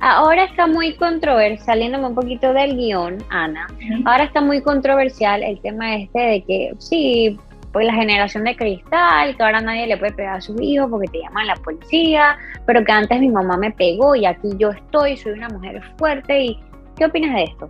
Ahora 0.00 0.44
está 0.44 0.66
muy 0.66 0.94
controversial, 0.94 1.64
saliéndome 1.64 2.06
un 2.06 2.14
poquito 2.14 2.52
del 2.52 2.76
guion, 2.76 3.18
Ana, 3.30 3.66
ahora 4.04 4.24
está 4.24 4.40
muy 4.40 4.62
controversial 4.62 5.42
el 5.42 5.60
tema 5.60 5.96
este 5.96 6.20
de 6.20 6.44
que 6.44 6.74
sí, 6.78 7.36
pues 7.72 7.86
la 7.86 7.94
generación 7.94 8.44
de 8.44 8.56
cristal, 8.56 9.36
que 9.36 9.42
ahora 9.42 9.60
nadie 9.60 9.86
le 9.86 9.96
puede 9.96 10.12
pegar 10.12 10.36
a 10.36 10.40
sus 10.40 10.60
hijos 10.60 10.88
porque 10.88 11.08
te 11.08 11.18
llaman 11.20 11.48
la 11.48 11.56
policía, 11.56 12.36
pero 12.64 12.84
que 12.84 12.92
antes 12.92 13.20
mi 13.20 13.28
mamá 13.28 13.56
me 13.56 13.72
pegó 13.72 14.14
y 14.14 14.24
aquí 14.24 14.50
yo 14.56 14.70
estoy, 14.70 15.16
soy 15.16 15.32
una 15.32 15.48
mujer 15.48 15.82
fuerte. 15.98 16.44
y 16.44 16.60
¿Qué 16.96 17.04
opinas 17.04 17.34
de 17.34 17.44
esto? 17.44 17.68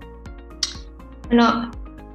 Bueno, 1.29 1.71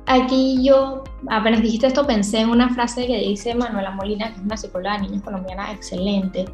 aquí 0.05 0.63
yo, 0.63 1.03
apenas 1.29 1.62
dijiste 1.62 1.88
esto, 1.88 2.05
pensé 2.05 2.39
en 2.39 2.50
una 2.50 2.70
frase 2.70 3.05
que 3.05 3.17
dice 3.17 3.53
Manuela 3.55 3.91
Molina, 3.91 4.29
que 4.29 4.36
es 4.36 4.41
una 4.41 4.58
psicóloga 4.58 4.98
de 4.98 5.03
niños 5.03 5.22
colombiana 5.24 5.72
excelente, 5.72 6.46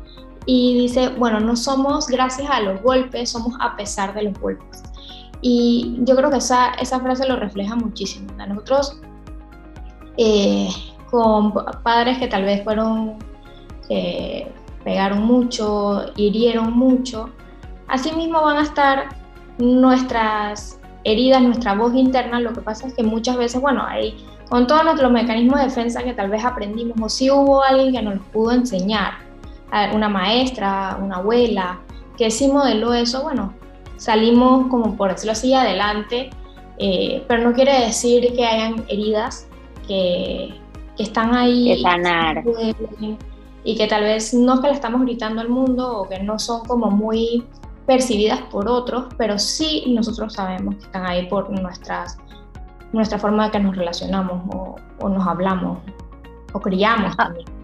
y 0.52 0.74
dice, 0.74 1.10
bueno, 1.10 1.40
no 1.40 1.56
somos 1.56 2.08
gracias 2.08 2.50
a 2.50 2.60
los 2.60 2.82
golpes, 2.82 3.30
somos 3.30 3.54
a 3.60 3.76
pesar 3.76 4.16
de 4.16 4.24
los 4.24 4.40
golpes. 4.40 4.82
Y 5.42 6.00
yo 6.00 6.16
creo 6.16 6.32
que 6.32 6.38
esa, 6.38 6.70
esa 6.82 7.00
frase 7.00 7.28
lo 7.28 7.36
refleja 7.36 7.76
muchísimo. 7.76 8.34
Nosotros, 8.48 9.00
eh, 10.18 10.70
con 11.12 11.54
padres 11.84 12.18
que 12.18 12.28
tal 12.28 12.46
vez 12.46 12.64
fueron, 12.64 13.20
eh, 13.90 14.52
pegaron 14.84 15.24
mucho, 15.24 16.06
hirieron 16.16 16.76
mucho, 16.76 17.30
así 17.88 18.12
mismo 18.14 18.42
van 18.42 18.58
a 18.58 18.64
estar 18.64 19.10
nuestras 19.60 20.80
heridas, 21.04 21.44
nuestra 21.44 21.76
voz 21.76 21.94
interna. 21.94 22.40
Lo 22.40 22.54
que 22.54 22.62
pasa 22.62 22.88
es 22.88 22.96
que 22.96 23.04
muchas 23.04 23.38
veces, 23.38 23.62
bueno, 23.62 23.86
hay 23.86 24.18
con 24.50 24.66
todos 24.66 24.84
nuestros 24.84 25.12
mecanismos 25.12 25.60
de 25.60 25.66
defensa 25.66 26.02
que 26.02 26.14
tal 26.14 26.32
vez 26.32 26.44
aprendimos, 26.44 26.98
o 27.00 27.08
si 27.08 27.30
hubo 27.30 27.64
alguien 27.64 27.94
que 27.94 28.02
nos 28.02 28.20
pudo 28.34 28.52
enseñar 28.54 29.29
una 29.94 30.10
maestra, 30.10 30.98
una 31.02 31.18
abuela, 31.18 31.80
que 32.18 32.32
sí 32.32 32.48
modeló 32.48 32.94
eso, 32.94 33.24
bueno, 33.24 33.54
salimos, 33.98 34.68
como 34.68 34.96
por 34.96 35.12
decirlo 35.12 35.34
así, 35.34 35.54
adelante, 35.54 36.30
eh, 36.78 37.24
pero 37.28 37.44
no 37.44 37.54
quiere 37.54 37.86
decir 37.86 38.34
que 38.36 38.46
hayan 38.46 38.84
heridas 38.88 39.48
que, 39.88 40.56
que 40.96 41.04
están 41.04 41.36
ahí. 41.36 41.76
Que 41.76 41.82
sanar. 41.82 42.44
Y 43.64 43.76
que 43.76 43.88
tal 43.88 44.04
vez 44.04 44.34
no 44.34 44.56
es 44.56 44.60
que 44.62 44.68
le 44.68 44.74
estamos 44.74 45.02
gritando 45.02 45.42
al 45.42 45.50
mundo 45.50 46.00
o 46.00 46.10
que 46.10 46.20
no 46.24 46.40
son 46.40 46.66
como 46.66 46.90
muy 46.90 47.46
percibidas 47.86 48.40
por 48.44 48.70
otros, 48.70 49.08
pero 49.18 49.38
sí 49.38 49.84
nosotros 49.88 50.34
sabemos 50.34 50.76
que 50.76 50.84
están 50.84 51.06
ahí 51.06 51.28
por 51.28 51.50
nuestras, 51.50 52.18
nuestra 52.94 53.20
forma 53.20 53.46
de 53.46 53.52
que 53.52 53.60
nos 53.60 53.76
relacionamos 53.76 54.42
o, 54.56 54.76
o 55.00 55.10
nos 55.10 55.28
hablamos 55.28 55.80
o 56.54 56.60
criamos 56.60 57.14
ah, 57.18 57.26
también. 57.26 57.59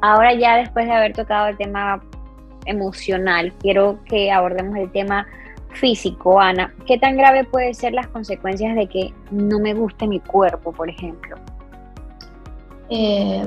Ahora 0.00 0.34
ya 0.34 0.56
después 0.56 0.86
de 0.86 0.92
haber 0.92 1.12
tocado 1.12 1.48
el 1.48 1.56
tema 1.56 2.02
emocional, 2.66 3.52
quiero 3.60 3.98
que 4.04 4.30
abordemos 4.30 4.76
el 4.76 4.90
tema 4.90 5.26
físico, 5.72 6.40
Ana. 6.40 6.72
¿Qué 6.86 6.98
tan 6.98 7.16
grave 7.16 7.44
pueden 7.44 7.74
ser 7.74 7.92
las 7.92 8.08
consecuencias 8.08 8.74
de 8.74 8.86
que 8.86 9.14
no 9.30 9.58
me 9.58 9.74
guste 9.74 10.06
mi 10.06 10.20
cuerpo, 10.20 10.72
por 10.72 10.88
ejemplo? 10.88 11.36
Eh, 12.88 13.46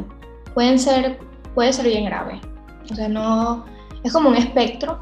pueden 0.53 0.79
ser, 0.79 1.19
puede 1.53 1.73
ser 1.73 1.85
bien 1.85 2.05
grave. 2.05 2.39
O 2.91 2.95
sea, 2.95 3.09
no, 3.09 3.65
es 4.03 4.13
como 4.13 4.29
un 4.29 4.35
espectro. 4.35 4.99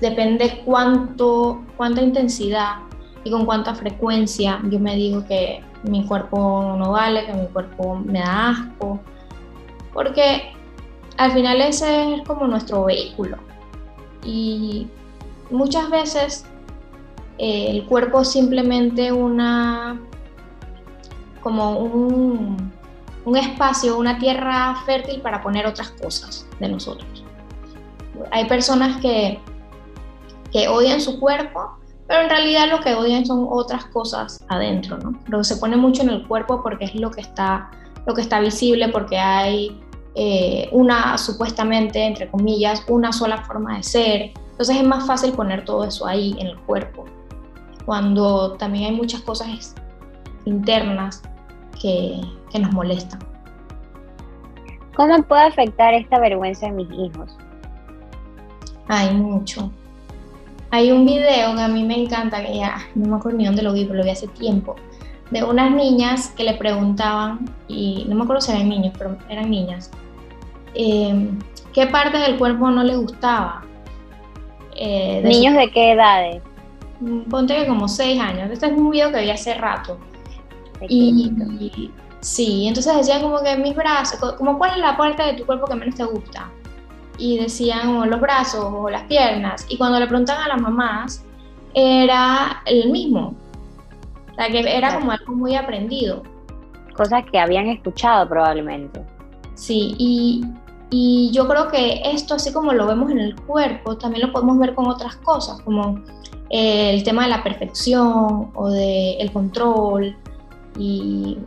Depende 0.00 0.62
cuánto, 0.64 1.62
cuánta 1.76 2.02
intensidad 2.02 2.76
y 3.24 3.30
con 3.30 3.46
cuánta 3.46 3.74
frecuencia 3.74 4.60
yo 4.68 4.80
me 4.80 4.96
digo 4.96 5.24
que 5.26 5.62
mi 5.84 6.06
cuerpo 6.06 6.74
no 6.76 6.92
vale, 6.92 7.24
que 7.26 7.32
mi 7.34 7.46
cuerpo 7.46 7.96
me 7.96 8.20
da 8.20 8.50
asco. 8.50 9.00
Porque 9.92 10.52
al 11.16 11.32
final 11.32 11.60
ese 11.60 12.14
es 12.14 12.22
como 12.22 12.46
nuestro 12.46 12.84
vehículo. 12.84 13.36
Y 14.24 14.88
muchas 15.50 15.90
veces 15.90 16.46
eh, 17.38 17.70
el 17.70 17.84
cuerpo 17.86 18.20
es 18.22 18.28
simplemente 18.28 19.12
una 19.12 20.00
como 21.42 21.78
un, 21.78 22.72
un, 23.24 23.36
espacio, 23.36 23.98
una 23.98 24.18
tierra 24.18 24.76
fértil 24.86 25.20
para 25.20 25.42
poner 25.42 25.66
otras 25.66 25.90
cosas 25.90 26.46
de 26.60 26.68
nosotros. 26.68 27.24
Hay 28.30 28.46
personas 28.46 29.00
que, 29.00 29.40
que 30.52 30.68
odian 30.68 31.00
su 31.00 31.18
cuerpo, 31.18 31.78
pero 32.06 32.22
en 32.22 32.30
realidad 32.30 32.68
lo 32.70 32.80
que 32.80 32.94
odian 32.94 33.26
son 33.26 33.46
otras 33.50 33.86
cosas 33.86 34.44
adentro, 34.48 34.98
¿no? 34.98 35.18
Pero 35.24 35.42
se 35.42 35.56
pone 35.56 35.76
mucho 35.76 36.02
en 36.02 36.10
el 36.10 36.28
cuerpo 36.28 36.62
porque 36.62 36.84
es 36.84 36.94
lo 36.94 37.10
que 37.10 37.22
está, 37.22 37.70
lo 38.06 38.14
que 38.14 38.20
está 38.20 38.40
visible, 38.40 38.88
porque 38.88 39.18
hay 39.18 39.80
eh, 40.14 40.68
una 40.72 41.16
supuestamente, 41.18 42.04
entre 42.04 42.30
comillas, 42.30 42.84
una 42.88 43.12
sola 43.12 43.38
forma 43.44 43.76
de 43.76 43.82
ser. 43.82 44.32
Entonces 44.50 44.76
es 44.76 44.84
más 44.84 45.06
fácil 45.06 45.32
poner 45.32 45.64
todo 45.64 45.84
eso 45.84 46.06
ahí 46.06 46.34
en 46.38 46.48
el 46.48 46.58
cuerpo, 46.60 47.04
cuando 47.84 48.52
también 48.52 48.86
hay 48.86 48.92
muchas 48.92 49.22
cosas 49.22 49.74
internas 50.44 51.22
que, 51.80 52.20
que 52.50 52.58
nos 52.58 52.72
molestan. 52.72 53.20
¿Cómo 54.94 55.22
puede 55.22 55.42
afectar 55.42 55.94
esta 55.94 56.18
vergüenza 56.18 56.66
a 56.66 56.70
mis 56.70 56.90
hijos? 56.92 57.36
Hay 58.88 59.14
mucho. 59.14 59.70
Hay 60.70 60.90
un 60.90 61.06
video 61.06 61.54
que 61.54 61.62
a 61.62 61.68
mí 61.68 61.82
me 61.84 62.02
encanta, 62.02 62.44
que 62.44 62.56
ya 62.56 62.76
no 62.94 63.08
me 63.08 63.16
acuerdo 63.16 63.38
ni 63.38 63.46
dónde 63.46 63.62
lo 63.62 63.72
vi, 63.72 63.84
pero 63.84 63.98
lo 63.98 64.04
vi 64.04 64.10
hace 64.10 64.28
tiempo, 64.28 64.76
de 65.32 65.42
unas 65.44 65.72
niñas 65.72 66.28
que 66.36 66.44
le 66.44 66.54
preguntaban, 66.54 67.50
y 67.66 68.04
no 68.08 68.14
me 68.14 68.22
acuerdo 68.22 68.40
si 68.40 68.52
eran 68.52 68.68
niños, 68.68 68.94
pero 68.96 69.16
eran 69.28 69.50
niñas, 69.50 69.90
Em, 70.74 71.38
qué 71.72 71.86
parte 71.86 72.18
del 72.18 72.38
cuerpo 72.38 72.70
no 72.70 72.82
le 72.82 72.96
gustaba. 72.96 73.62
Eh, 74.74 75.22
¿Niños 75.24 75.54
de 75.54 75.70
qué 75.70 75.92
edades? 75.92 76.42
Mm, 77.00 77.22
ponte 77.22 77.54
que 77.54 77.66
como 77.66 77.88
seis 77.88 78.20
años. 78.20 78.50
Este 78.50 78.66
es 78.66 78.72
un 78.72 78.90
video 78.90 79.12
que 79.12 79.20
vi 79.20 79.30
hace 79.30 79.54
rato. 79.54 79.98
Y, 80.88 81.30
sí, 82.20 82.66
entonces 82.66 82.96
decían 82.96 83.22
como 83.22 83.40
que 83.40 83.56
mis 83.56 83.76
brazos, 83.76 84.34
como 84.34 84.58
cuál 84.58 84.72
es 84.72 84.78
la 84.78 84.96
parte 84.96 85.22
de 85.22 85.34
tu 85.34 85.46
cuerpo 85.46 85.66
que 85.66 85.74
menos 85.74 85.94
te 85.94 86.04
gusta. 86.04 86.50
Y 87.18 87.38
decían 87.38 88.08
los 88.10 88.20
brazos 88.20 88.64
o 88.64 88.88
las 88.88 89.02
piernas. 89.02 89.66
Y 89.68 89.76
cuando 89.76 90.00
le 90.00 90.06
preguntan 90.06 90.42
a 90.42 90.48
las 90.48 90.60
mamás, 90.60 91.24
era 91.74 92.62
el 92.66 92.90
mismo. 92.90 93.34
O 94.32 94.34
sea, 94.34 94.48
que 94.48 94.60
era 94.60 94.98
como 94.98 95.12
algo 95.12 95.34
muy 95.34 95.54
aprendido. 95.54 96.22
Cosas 96.96 97.24
que 97.30 97.38
habían 97.38 97.68
escuchado 97.68 98.28
probablemente. 98.28 99.04
Sí, 99.54 99.94
y, 99.98 100.42
y 100.90 101.30
yo 101.32 101.46
creo 101.46 101.68
que 101.68 102.02
esto, 102.04 102.34
así 102.34 102.52
como 102.52 102.72
lo 102.72 102.86
vemos 102.86 103.10
en 103.10 103.18
el 103.18 103.36
cuerpo, 103.36 103.96
también 103.96 104.26
lo 104.26 104.32
podemos 104.32 104.58
ver 104.58 104.74
con 104.74 104.88
otras 104.88 105.16
cosas, 105.16 105.60
como 105.62 106.00
eh, 106.50 106.90
el 106.94 107.02
tema 107.04 107.24
de 107.24 107.30
la 107.30 107.42
perfección 107.42 108.50
o 108.54 108.70
del 108.70 109.16
el 109.20 109.32
control. 109.32 110.16
Y 110.78 111.38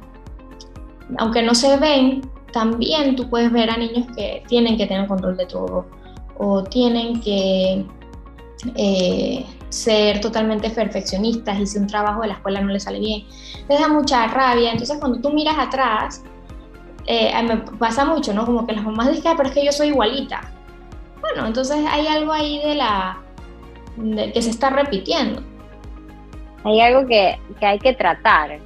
aunque 1.17 1.41
no 1.43 1.55
se 1.55 1.77
ven, 1.77 2.21
también 2.51 3.15
tú 3.15 3.29
puedes 3.29 3.51
ver 3.51 3.69
a 3.69 3.77
niños 3.77 4.07
que 4.15 4.43
tienen 4.47 4.77
que 4.77 4.87
tener 4.87 5.07
control 5.07 5.37
de 5.37 5.45
todo 5.45 5.85
o 6.37 6.63
tienen 6.63 7.21
que 7.21 7.85
eh, 8.75 9.45
ser 9.75 10.21
totalmente 10.21 10.69
perfeccionistas 10.69 11.59
y 11.59 11.67
si 11.67 11.77
un 11.77 11.87
trabajo 11.87 12.21
de 12.21 12.27
la 12.27 12.33
escuela 12.35 12.61
no 12.61 12.71
les 12.71 12.83
sale 12.83 12.99
bien, 12.99 13.23
les 13.67 13.79
da 13.79 13.87
mucha 13.89 14.25
rabia. 14.27 14.71
Entonces 14.71 14.97
cuando 14.99 15.19
tú 15.19 15.31
miras 15.31 15.57
atrás, 15.57 16.23
eh, 17.05 17.31
me 17.43 17.57
pasa 17.57 18.05
mucho, 18.05 18.33
¿no? 18.33 18.45
Como 18.45 18.65
que 18.65 18.73
las 18.73 18.85
mamás 18.85 19.11
dicen, 19.11 19.33
pero 19.35 19.49
es 19.49 19.55
que 19.55 19.65
yo 19.65 19.71
soy 19.71 19.89
igualita. 19.89 20.41
Bueno, 21.19 21.45
entonces 21.45 21.77
hay 21.89 22.07
algo 22.07 22.31
ahí 22.31 22.61
de 22.63 22.75
la 22.75 23.17
que 24.33 24.41
se 24.41 24.49
está 24.49 24.69
repitiendo. 24.69 25.41
Hay 26.63 26.79
algo 26.81 27.05
que, 27.05 27.37
que 27.59 27.65
hay 27.65 27.79
que 27.79 27.93
tratar. 27.93 28.59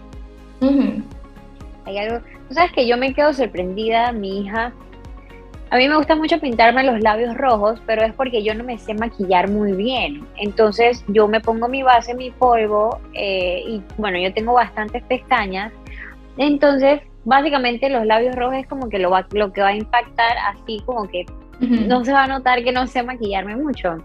Hay 1.85 1.97
algo, 1.97 2.19
tú 2.47 2.53
sabes 2.53 2.71
que 2.71 2.87
yo 2.87 2.97
me 2.97 3.13
quedo 3.13 3.33
sorprendida, 3.33 4.11
mi 4.11 4.41
hija. 4.41 4.73
A 5.71 5.77
mí 5.77 5.87
me 5.87 5.95
gusta 5.97 6.15
mucho 6.15 6.39
pintarme 6.39 6.83
los 6.83 6.99
labios 7.01 7.37
rojos, 7.37 7.79
pero 7.85 8.03
es 8.03 8.13
porque 8.13 8.43
yo 8.43 8.55
no 8.55 8.63
me 8.63 8.77
sé 8.79 8.95
maquillar 8.95 9.49
muy 9.49 9.73
bien. 9.73 10.25
Entonces 10.37 11.05
yo 11.07 11.27
me 11.27 11.41
pongo 11.41 11.67
mi 11.67 11.83
base, 11.83 12.15
mi 12.15 12.31
polvo, 12.31 12.99
eh, 13.13 13.61
y 13.67 13.83
bueno, 13.97 14.17
yo 14.17 14.33
tengo 14.33 14.53
bastantes 14.53 15.03
pestañas. 15.03 15.71
Entonces 16.37 17.01
básicamente 17.25 17.89
los 17.89 18.05
labios 18.05 18.35
rojos 18.35 18.55
es 18.55 18.67
como 18.67 18.89
que 18.89 18.97
lo, 18.97 19.11
va, 19.11 19.27
lo 19.31 19.53
que 19.53 19.61
va 19.61 19.69
a 19.69 19.75
impactar 19.75 20.37
así 20.47 20.81
como 20.85 21.07
que 21.07 21.25
no 21.59 22.05
se 22.05 22.13
va 22.13 22.23
a 22.23 22.27
notar 22.27 22.63
que 22.63 22.71
no 22.71 22.87
sé 22.87 23.03
maquillarme 23.03 23.55
mucho. 23.55 23.97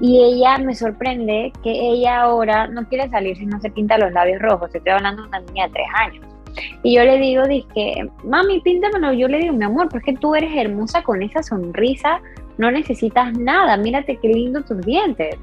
Y 0.00 0.22
ella 0.22 0.58
me 0.58 0.74
sorprende 0.74 1.52
que 1.62 1.70
ella 1.70 2.22
ahora 2.22 2.68
no 2.68 2.88
quiere 2.88 3.08
salir 3.10 3.36
si 3.36 3.46
no 3.46 3.60
se 3.60 3.70
pinta 3.70 3.98
los 3.98 4.12
labios 4.12 4.40
rojos. 4.40 4.74
Estoy 4.74 4.92
hablando 4.92 5.22
de 5.22 5.28
una 5.28 5.40
niña 5.40 5.66
de 5.66 5.72
tres 5.72 5.86
años. 5.96 6.33
Y 6.82 6.96
yo 6.96 7.04
le 7.04 7.18
digo, 7.18 7.44
dije, 7.44 8.08
mami, 8.24 8.60
píntamelo. 8.60 9.12
Yo 9.12 9.28
le 9.28 9.38
digo, 9.38 9.52
mi 9.54 9.64
amor, 9.64 9.88
pues 9.88 10.02
que 10.04 10.14
tú 10.14 10.34
eres 10.34 10.50
hermosa 10.56 11.02
con 11.02 11.22
esa 11.22 11.42
sonrisa, 11.42 12.20
no 12.58 12.70
necesitas 12.70 13.36
nada, 13.36 13.76
mírate 13.76 14.16
qué 14.16 14.28
lindo 14.28 14.62
tus 14.62 14.80
dientes. 14.82 15.36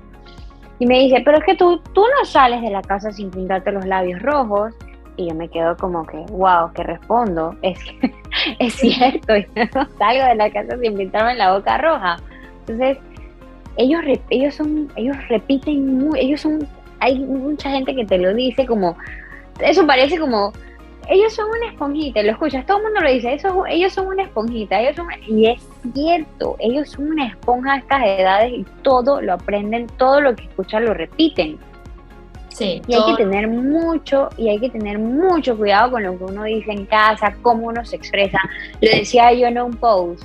Y 0.80 0.86
me 0.86 1.00
dice, 1.00 1.22
pero 1.24 1.38
es 1.38 1.44
que 1.44 1.56
tú, 1.56 1.80
tú 1.94 2.02
no 2.02 2.26
sales 2.26 2.62
de 2.62 2.72
la 2.72 2.82
casa 2.82 3.12
sin 3.12 3.30
pintarte 3.30 3.72
los 3.72 3.86
labios 3.86 4.22
rojos 4.22 4.74
y 5.18 5.28
yo 5.28 5.36
me 5.36 5.48
quedo 5.50 5.76
como 5.78 6.06
que, 6.06 6.18
wow, 6.32 6.72
¿qué 6.74 6.84
respondo? 6.84 7.56
Es, 7.62 7.80
es 8.60 8.74
cierto, 8.74 9.38
yo 9.38 9.64
no 9.76 9.88
salgo 9.98 10.26
de 10.26 10.36
la 10.36 10.50
casa 10.50 10.78
sin 10.80 10.98
pintarme 10.98 11.36
la 11.36 11.54
boca 11.54 11.78
roja. 11.78 12.18
Entonces, 12.62 12.98
ellos, 13.78 14.02
ellos, 14.30 14.56
son, 14.56 14.92
ellos 14.96 15.16
repiten, 15.30 16.10
ellos 16.18 16.42
son, 16.42 16.68
hay 17.00 17.20
mucha 17.20 17.70
gente 17.70 17.96
que 17.96 18.06
te 18.06 18.18
lo 18.18 18.34
dice 18.34 18.66
como, 18.66 18.98
eso 19.60 19.86
parece 19.86 20.18
como, 20.18 20.52
ellos 21.12 21.34
son 21.34 21.50
una 21.50 21.68
esponjita, 21.68 22.24
lo 22.24 22.32
escuchas, 22.32 22.66
todo 22.66 22.78
el 22.78 22.84
mundo 22.86 23.02
lo 23.02 23.12
dice, 23.12 23.34
eso, 23.34 23.66
ellos 23.68 23.92
son 23.92 24.08
una 24.08 24.24
esponjita, 24.24 24.80
ellos 24.80 24.96
son, 24.96 25.08
y 25.28 25.48
es 25.48 25.62
cierto, 25.94 26.56
ellos 26.60 26.90
son 26.90 27.10
una 27.10 27.28
esponja 27.28 27.74
a 27.74 27.78
estas 27.80 28.02
edades 28.02 28.54
y 28.54 28.66
todo 28.82 29.22
lo 29.22 29.34
aprenden, 29.34 29.88
todo 29.98 30.22
lo 30.22 30.34
que 30.34 30.44
escuchan 30.44 30.86
lo 30.86 30.94
repiten. 30.94 31.60
Sí, 32.48 32.82
y 32.88 32.94
hay 32.94 33.02
que 33.06 33.24
tener 33.24 33.50
mucho, 33.50 34.30
y 34.38 34.48
hay 34.48 34.60
que 34.60 34.70
tener 34.70 35.00
mucho 35.00 35.58
cuidado 35.58 35.92
con 35.92 36.04
lo 36.04 36.18
que 36.18 36.24
uno 36.24 36.44
dice 36.46 36.72
en 36.72 36.86
casa, 36.86 37.36
cómo 37.42 37.68
uno 37.68 37.84
se 37.84 37.98
expresa. 37.98 38.40
Lo 38.80 38.90
decía 38.90 39.34
yo 39.34 39.48
en 39.48 39.60
un 39.60 39.74
post. 39.74 40.24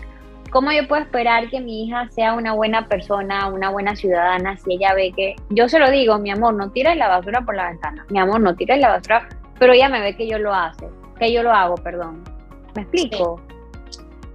¿Cómo 0.50 0.70
yo 0.70 0.86
puedo 0.86 1.02
esperar 1.02 1.48
que 1.50 1.60
mi 1.60 1.84
hija 1.84 2.08
sea 2.10 2.34
una 2.34 2.52
buena 2.52 2.86
persona, 2.86 3.48
una 3.48 3.70
buena 3.70 3.96
ciudadana, 3.96 4.56
si 4.56 4.74
ella 4.74 4.94
ve 4.94 5.12
que 5.14 5.34
yo 5.50 5.68
se 5.68 5.80
lo 5.80 5.90
digo, 5.90 6.18
mi 6.18 6.30
amor, 6.30 6.54
no 6.54 6.70
tires 6.70 6.96
la 6.96 7.08
basura 7.08 7.40
por 7.40 7.56
la 7.56 7.70
ventana, 7.70 8.06
mi 8.08 8.20
amor, 8.20 8.40
no 8.40 8.54
tires 8.54 8.78
la 8.78 8.90
basura, 8.90 9.28
pero 9.58 9.72
ella 9.72 9.88
me 9.88 10.00
ve 10.00 10.16
que 10.16 10.28
yo 10.28 10.38
lo 10.38 10.54
hace, 10.54 10.88
que 11.18 11.32
yo 11.32 11.42
lo 11.42 11.52
hago, 11.52 11.76
perdón. 11.76 12.22
¿Me 12.74 12.82
explico? 12.82 13.40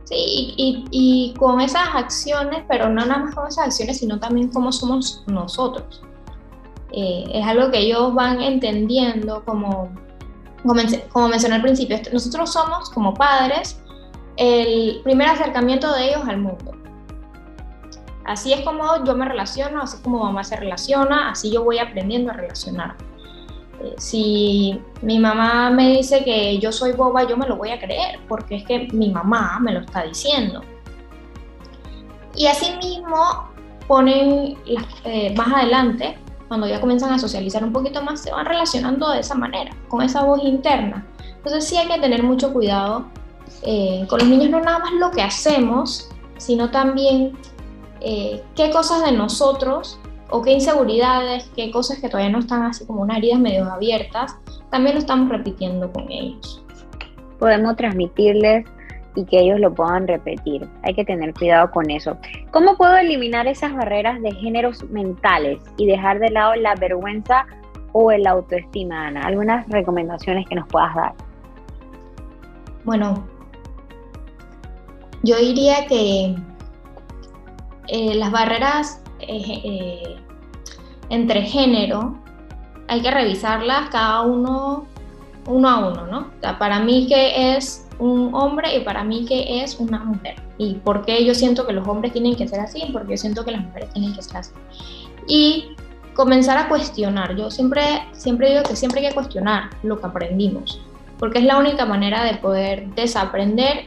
Sí, 0.06 0.54
y, 0.58 0.86
y 0.92 1.34
con 1.38 1.62
esas 1.62 1.88
acciones, 1.94 2.64
pero 2.68 2.90
no 2.90 3.06
nada 3.06 3.18
más 3.18 3.36
con 3.36 3.48
esas 3.48 3.68
acciones, 3.68 4.00
sino 4.00 4.20
también 4.20 4.50
cómo 4.50 4.72
somos 4.72 5.24
nosotros. 5.28 6.04
Eh, 6.92 7.24
es 7.34 7.46
algo 7.46 7.72
que 7.72 7.80
ellos 7.80 8.14
van 8.14 8.42
entendiendo 8.42 9.44
como, 9.46 9.90
como, 10.62 11.28
mencioné 11.30 11.56
al 11.56 11.62
principio, 11.62 11.98
nosotros 12.12 12.52
somos 12.52 12.90
como 12.90 13.14
padres 13.14 13.82
el 14.36 15.00
primer 15.04 15.30
acercamiento 15.30 15.94
de 15.94 16.10
ellos 16.10 16.28
al 16.28 16.40
mundo. 16.40 16.74
Así 18.26 18.52
es 18.54 18.62
como 18.62 19.04
yo 19.06 19.16
me 19.16 19.26
relaciono, 19.26 19.82
así 19.82 20.02
como 20.04 20.24
mamá 20.24 20.44
se 20.44 20.58
relaciona, 20.58 21.32
así 21.32 21.52
yo 21.52 21.64
voy 21.64 21.80
aprendiendo 21.80 22.32
a 22.32 22.34
relacionar. 22.36 22.96
Si 23.98 24.80
mi 25.02 25.20
mamá 25.20 25.70
me 25.70 25.90
dice 25.90 26.24
que 26.24 26.58
yo 26.60 26.72
soy 26.72 26.94
boba, 26.94 27.28
yo 27.28 27.38
me 27.38 27.48
lo 27.48 27.56
voy 27.58 27.70
a 27.70 27.80
creer, 27.80 28.20
porque 28.28 28.58
es 28.58 28.64
que 28.64 28.88
mi 28.94 29.10
mamá 29.10 29.60
me 29.62 29.74
lo 29.74 29.82
está 29.82 30.04
diciendo. 30.04 30.62
Y 32.36 32.48
así 32.48 32.72
mismo 32.78 33.50
ponen 33.88 34.58
eh, 35.06 35.34
más 35.36 35.54
adelante, 35.54 36.18
cuando 36.48 36.68
ya 36.68 36.82
comienzan 36.82 37.14
a 37.14 37.20
socializar 37.20 37.64
un 37.64 37.74
poquito 37.74 38.02
más, 38.02 38.22
se 38.22 38.32
van 38.32 38.46
relacionando 38.46 39.10
de 39.10 39.20
esa 39.20 39.36
manera, 39.36 39.72
con 39.88 40.02
esa 40.02 40.24
voz 40.24 40.44
interna. 40.44 41.06
Entonces 41.38 41.68
sí 41.68 41.78
hay 41.78 41.88
que 41.88 42.00
tener 42.00 42.24
mucho 42.24 42.54
cuidado 42.54 43.06
eh, 43.64 44.06
con 44.10 44.20
los 44.20 44.28
niños, 44.28 44.50
no 44.50 44.60
nada 44.60 44.80
más 44.80 44.92
lo 44.94 45.12
que 45.12 45.22
hacemos, 45.22 46.10
sino 46.38 46.72
también 46.72 47.38
eh, 48.02 48.44
qué 48.56 48.72
cosas 48.72 49.04
de 49.06 49.12
nosotros 49.12 50.00
o 50.32 50.42
qué 50.42 50.54
inseguridades, 50.54 51.52
qué 51.56 51.70
cosas 51.72 52.00
que 52.00 52.10
todavía 52.10 52.32
no 52.32 52.40
están 52.40 52.64
así 52.64 52.86
como 52.86 53.02
unas 53.02 53.18
heridas 53.18 53.40
medio 53.40 53.66
abiertas, 53.66 54.38
también 54.70 54.96
lo 54.96 55.00
estamos 55.00 55.30
repitiendo 55.30 55.92
con 55.92 56.10
ellos. 56.10 56.64
Podemos 57.38 57.76
transmitirles 57.76 58.66
y 59.16 59.26
que 59.26 59.40
ellos 59.40 59.60
lo 59.60 59.74
puedan 59.74 60.08
repetir. 60.08 60.68
Hay 60.84 60.94
que 60.94 61.04
tener 61.04 61.34
cuidado 61.34 61.70
con 61.72 61.90
eso. 61.92 62.18
¿Cómo 62.52 62.78
puedo 62.78 62.96
eliminar 62.98 63.46
esas 63.48 63.74
barreras 63.74 64.22
de 64.22 64.32
géneros 64.32 64.84
mentales 64.90 65.60
y 65.78 65.86
dejar 65.86 66.20
de 66.20 66.30
lado 66.30 66.56
la 66.56 66.76
vergüenza 66.76 67.46
o 67.92 68.12
el 68.12 68.26
autoestima, 68.26 69.08
Ana? 69.08 69.22
¿Algunas 69.24 69.68
recomendaciones 69.68 70.48
que 70.48 70.56
nos 70.56 70.68
puedas 70.70 70.96
dar? 70.96 71.14
Bueno, 72.86 73.26
yo 75.24 75.38
diría 75.38 75.86
que 75.88 76.36
eh, 77.90 78.16
las 78.16 78.32
barreras 78.32 79.04
eh, 79.28 79.62
eh, 79.64 80.16
entre 81.10 81.42
género 81.44 82.18
hay 82.88 83.02
que 83.02 83.12
revisarlas 83.12 83.90
cada 83.90 84.22
uno 84.22 84.88
uno 85.48 85.70
a 85.70 85.90
uno, 85.90 86.08
¿no? 86.08 86.32
para 86.60 86.80
mí 86.80 87.08
que 87.08 87.56
es 87.56 87.88
un 88.00 88.34
hombre 88.34 88.76
y 88.76 88.82
para 88.82 89.04
mí 89.04 89.26
que 89.26 89.64
es 89.64 89.80
una 89.80 90.00
mujer. 90.04 90.36
Y 90.58 90.76
por 90.76 91.06
qué 91.06 91.26
yo 91.26 91.34
siento 91.34 91.66
que 91.66 91.74
los 91.74 91.88
hombres 91.88 92.14
tienen 92.14 92.36
que 92.36 92.48
ser 92.48 92.60
así, 92.60 92.84
porque 92.92 93.12
yo 93.12 93.18
siento 93.18 93.46
que 93.46 93.52
las 93.52 93.62
mujeres 93.62 93.92
tienen 93.94 94.14
que 94.14 94.22
ser 94.22 94.38
así. 94.38 94.52
Y 95.28 95.76
comenzar 96.14 96.58
a 96.58 96.68
cuestionar. 96.68 97.36
Yo 97.36 97.50
siempre, 97.50 97.82
siempre 98.12 98.50
digo 98.50 98.64
que 98.64 98.76
siempre 98.76 99.02
hay 99.02 99.10
que 99.10 99.14
cuestionar 99.14 99.70
lo 99.84 100.00
que 100.00 100.08
aprendimos, 100.08 100.82
porque 101.20 101.40
es 101.40 101.46
la 101.46 101.58
única 101.58 101.86
manera 101.86 102.24
de 102.24 102.36
poder 102.36 102.88
desaprender 102.96 103.86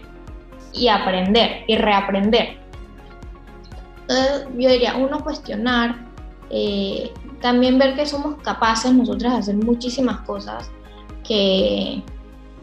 y 0.72 0.88
aprender 0.88 1.64
y 1.66 1.76
reaprender. 1.76 2.58
Entonces, 4.08 4.49
yo 4.58 4.70
diría, 4.70 4.96
uno, 4.96 5.23
cuestionar, 5.23 6.06
eh, 6.50 7.12
también 7.40 7.78
ver 7.78 7.94
que 7.94 8.06
somos 8.06 8.37
capaces 8.42 8.92
nosotras 8.92 9.32
de 9.32 9.38
hacer 9.38 9.56
muchísimas 9.56 10.20
cosas 10.20 10.70
que, 11.26 12.02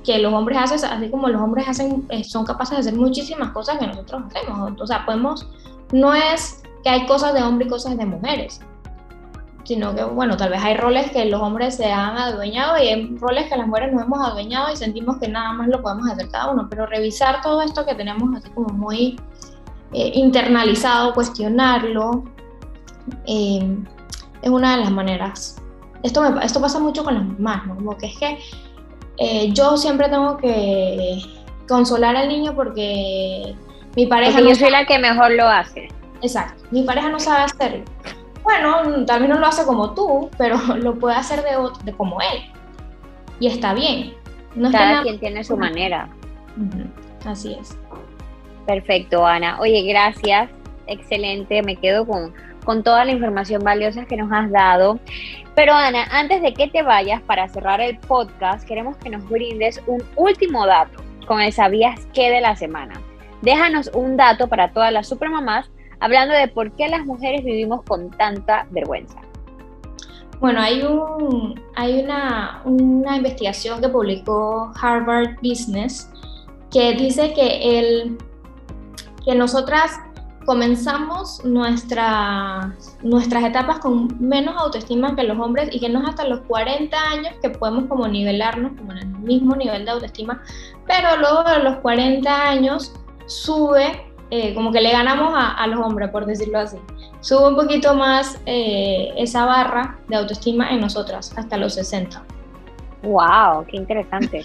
que 0.03 0.19
los 0.19 0.33
hombres 0.33 0.57
hacen, 0.59 0.89
así 0.89 1.09
como 1.09 1.27
los 1.27 1.41
hombres 1.41 1.67
hacen, 1.67 2.05
eh, 2.09 2.23
son 2.23 2.45
capaces 2.45 2.77
de 2.77 2.81
hacer 2.81 2.95
muchísimas 2.95 3.51
cosas 3.51 3.77
que 3.79 3.87
nosotros 3.87 4.23
hacemos. 4.27 4.79
O 4.79 4.87
sea, 4.87 5.05
podemos, 5.05 5.47
no 5.91 6.13
es 6.13 6.63
que 6.83 6.89
hay 6.89 7.05
cosas 7.05 7.33
de 7.33 7.43
hombres 7.43 7.67
y 7.67 7.71
cosas 7.71 7.97
de 7.97 8.05
mujeres, 8.05 8.59
sino 9.63 9.95
que, 9.95 10.03
bueno, 10.03 10.37
tal 10.37 10.49
vez 10.49 10.63
hay 10.63 10.75
roles 10.77 11.11
que 11.11 11.25
los 11.25 11.41
hombres 11.41 11.75
se 11.75 11.91
han 11.91 12.17
adueñado 12.17 12.77
y 12.77 12.87
hay 12.87 13.17
roles 13.17 13.49
que 13.49 13.57
las 13.57 13.67
mujeres 13.67 13.93
nos 13.93 14.03
hemos 14.03 14.27
adueñado 14.27 14.71
y 14.71 14.75
sentimos 14.75 15.17
que 15.17 15.27
nada 15.27 15.53
más 15.53 15.67
lo 15.67 15.81
podemos 15.81 16.09
hacer 16.09 16.29
cada 16.29 16.51
uno, 16.51 16.67
pero 16.69 16.85
revisar 16.85 17.41
todo 17.41 17.61
esto 17.61 17.85
que 17.85 17.95
tenemos 17.95 18.35
así 18.35 18.49
como 18.51 18.69
muy 18.69 19.19
eh, 19.93 20.11
internalizado, 20.15 21.13
cuestionarlo, 21.13 22.23
eh, 23.25 23.77
es 24.41 24.49
una 24.49 24.77
de 24.77 24.83
las 24.83 24.91
maneras. 24.91 25.61
Esto, 26.03 26.21
me, 26.21 26.43
esto 26.45 26.61
pasa 26.61 26.79
mucho 26.79 27.03
con 27.03 27.13
las 27.15 27.25
mamás, 27.25 27.67
¿no? 27.67 27.75
Como 27.75 27.97
que 27.97 28.07
es 28.07 28.17
que 28.17 28.39
eh, 29.17 29.51
yo 29.53 29.77
siempre 29.77 30.09
tengo 30.09 30.37
que 30.37 31.19
consolar 31.67 32.15
al 32.15 32.27
niño 32.27 32.55
porque 32.55 33.55
mi 33.95 34.07
pareja... 34.07 34.39
no 34.39 34.49
yo 34.49 34.55
soy 34.55 34.71
la 34.71 34.85
que 34.85 34.97
mejor 34.97 35.31
lo 35.31 35.47
hace. 35.47 35.89
Exacto, 36.21 36.63
mi 36.71 36.83
pareja 36.83 37.09
no 37.09 37.19
sabe 37.19 37.43
hacerlo. 37.43 37.83
Bueno, 38.43 39.05
tal 39.05 39.21
vez 39.21 39.29
no 39.29 39.39
lo 39.39 39.45
hace 39.45 39.65
como 39.65 39.93
tú, 39.93 40.29
pero 40.37 40.57
lo 40.77 40.97
puede 40.97 41.15
hacer 41.15 41.43
de, 41.43 41.51
de 41.83 41.93
como 41.93 42.19
él. 42.21 42.51
Y 43.39 43.47
está 43.47 43.73
bien. 43.73 44.13
No 44.55 44.71
Cada 44.71 45.01
quien 45.03 45.19
tiene 45.19 45.43
su 45.43 45.57
manera. 45.57 46.09
Así 47.25 47.53
es. 47.59 47.77
Perfecto, 48.65 49.25
Ana. 49.25 49.59
Oye, 49.59 49.83
gracias. 49.83 50.49
Excelente. 50.87 51.61
Me 51.63 51.75
quedo 51.75 52.05
con, 52.05 52.33
con 52.63 52.83
toda 52.83 53.05
la 53.05 53.11
información 53.11 53.63
valiosa 53.63 54.05
que 54.05 54.17
nos 54.17 54.31
has 54.31 54.51
dado. 54.51 54.99
Pero 55.55 55.73
Ana, 55.73 56.05
antes 56.11 56.41
de 56.41 56.53
que 56.53 56.67
te 56.67 56.81
vayas 56.81 57.21
para 57.21 57.47
cerrar 57.47 57.81
el 57.81 57.97
podcast, 57.99 58.67
queremos 58.67 58.97
que 58.97 59.09
nos 59.09 59.27
brindes 59.29 59.81
un 59.87 60.03
último 60.15 60.65
dato 60.65 61.03
con 61.27 61.41
el 61.41 61.51
sabías 61.51 62.07
qué 62.13 62.29
de 62.29 62.41
la 62.41 62.55
semana. 62.55 62.99
Déjanos 63.41 63.89
un 63.93 64.17
dato 64.17 64.47
para 64.47 64.71
todas 64.71 64.93
las 64.93 65.07
supermamás 65.07 65.69
hablando 65.99 66.33
de 66.33 66.47
por 66.47 66.71
qué 66.73 66.87
las 66.87 67.05
mujeres 67.05 67.43
vivimos 67.43 67.83
con 67.83 68.11
tanta 68.11 68.67
vergüenza. 68.71 69.19
Bueno, 70.39 70.59
hay, 70.59 70.81
un, 70.81 71.61
hay 71.75 71.99
una, 72.03 72.61
una 72.65 73.17
investigación 73.17 73.79
que 73.79 73.89
publicó 73.89 74.71
Harvard 74.81 75.35
Business 75.43 76.09
que 76.71 76.93
dice 76.93 77.33
que, 77.33 77.79
el, 77.79 78.17
que 79.25 79.35
nosotras 79.35 79.99
comenzamos 80.45 81.43
nuestras 81.45 82.73
etapas 83.43 83.79
con 83.79 84.07
menos 84.19 84.55
autoestima 84.57 85.15
que 85.15 85.23
los 85.23 85.37
hombres 85.39 85.69
y 85.71 85.79
que 85.79 85.89
no 85.89 86.01
es 86.01 86.09
hasta 86.09 86.27
los 86.27 86.41
40 86.41 86.97
años 86.97 87.33
que 87.41 87.49
podemos 87.51 87.85
como 87.85 88.07
nivelarnos 88.07 88.73
como 88.77 88.91
en 88.93 88.97
el 88.99 89.07
mismo 89.07 89.55
nivel 89.55 89.85
de 89.85 89.91
autoestima, 89.91 90.41
pero 90.87 91.17
luego 91.17 91.43
de 91.43 91.59
los 91.63 91.77
40 91.77 92.49
años 92.49 92.91
sube 93.27 94.11
eh, 94.33 94.55
como 94.55 94.71
que 94.71 94.79
le 94.79 94.91
ganamos 94.91 95.33
a, 95.35 95.67
los 95.67 95.85
hombres, 95.85 96.09
por 96.09 96.25
decirlo 96.25 96.59
así. 96.59 96.77
Sube 97.19 97.49
un 97.49 97.55
poquito 97.57 97.93
más 97.93 98.39
eh, 98.45 99.09
esa 99.17 99.45
barra 99.45 99.99
de 100.07 100.15
autoestima 100.15 100.69
en 100.69 100.79
nosotras, 100.79 101.33
hasta 101.35 101.57
los 101.57 101.73
60. 101.73 102.23
¡Wow! 103.03 103.65
¡Qué 103.67 103.77
interesante! 103.77 104.43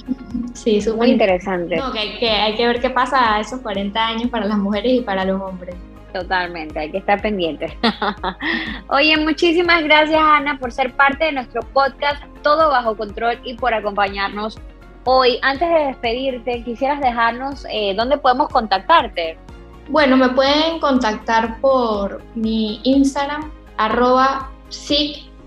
sí, 0.55 0.81
súper 0.81 0.99
Muy 0.99 1.11
interesante. 1.11 1.77
No, 1.77 1.93
que, 1.93 2.19
que, 2.19 2.31
hay 2.31 2.55
que 2.55 2.67
ver 2.67 2.81
qué 2.81 2.91
pasa 2.91 3.37
a 3.37 3.41
esos 3.41 3.61
40 3.61 4.07
años 4.07 4.31
para 4.31 4.47
las 4.47 4.59
mujeres 4.59 4.93
y 4.93 5.01
para 5.03 5.25
los 5.25 5.41
hombres. 5.41 5.75
Totalmente, 6.13 6.79
hay 6.79 6.91
que 6.91 6.99
estar 6.99 7.21
pendientes. 7.21 7.73
Oye, 8.89 9.19
muchísimas 9.19 9.85
gracias 9.85 10.19
Ana 10.19 10.59
por 10.59 10.73
ser 10.73 10.95
parte 10.95 11.27
de 11.27 11.33
nuestro 11.33 11.61
podcast 11.75 12.23
Todo 12.43 12.71
Bajo 12.71 12.97
Control 12.97 13.39
y 13.45 13.55
por 13.55 13.75
acompañarnos 13.75 14.59
hoy. 15.05 15.39
Antes 15.43 15.69
de 15.69 15.87
despedirte, 15.87 16.63
quisieras 16.65 17.01
dejarnos 17.01 17.67
eh, 17.71 17.95
dónde 17.95 18.17
podemos 18.17 18.49
contactarte. 18.49 19.37
Bueno, 19.89 20.17
me 20.17 20.31
pueden 20.31 20.81
contactar 20.81 21.61
por 21.61 22.23
mi 22.35 22.81
Instagram, 22.85 23.51
arroba 23.77 24.51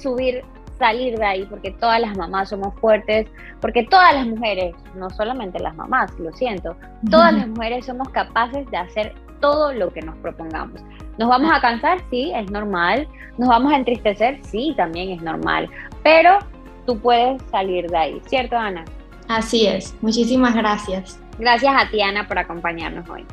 subir 0.00 0.44
salir 0.78 1.18
de 1.18 1.24
ahí, 1.24 1.46
porque 1.46 1.72
todas 1.72 2.00
las 2.00 2.16
mamás 2.16 2.50
somos 2.50 2.74
fuertes, 2.80 3.26
porque 3.60 3.82
todas 3.82 4.14
las 4.14 4.26
mujeres, 4.26 4.74
no 4.94 5.10
solamente 5.10 5.58
las 5.58 5.74
mamás, 5.74 6.12
lo 6.18 6.32
siento, 6.32 6.76
todas 7.10 7.34
las 7.34 7.48
mujeres 7.48 7.86
somos 7.86 8.08
capaces 8.10 8.70
de 8.70 8.76
hacer 8.76 9.14
todo 9.40 9.72
lo 9.72 9.92
que 9.92 10.02
nos 10.02 10.16
propongamos. 10.16 10.80
¿Nos 11.18 11.28
vamos 11.28 11.50
a 11.52 11.60
cansar? 11.60 11.98
Sí, 12.10 12.32
es 12.34 12.50
normal. 12.50 13.08
¿Nos 13.38 13.48
vamos 13.48 13.72
a 13.72 13.76
entristecer? 13.76 14.38
Sí, 14.42 14.74
también 14.76 15.10
es 15.10 15.22
normal. 15.22 15.68
Pero 16.02 16.38
tú 16.86 16.98
puedes 16.98 17.42
salir 17.50 17.88
de 17.88 17.96
ahí, 17.96 18.22
¿cierto, 18.26 18.56
Ana? 18.56 18.84
Así 19.28 19.66
es. 19.66 19.94
Muchísimas 20.00 20.54
gracias. 20.54 21.20
Gracias 21.38 21.74
a 21.76 21.90
ti, 21.90 22.00
Ana, 22.00 22.26
por 22.26 22.38
acompañarnos 22.38 23.08
hoy. 23.08 23.26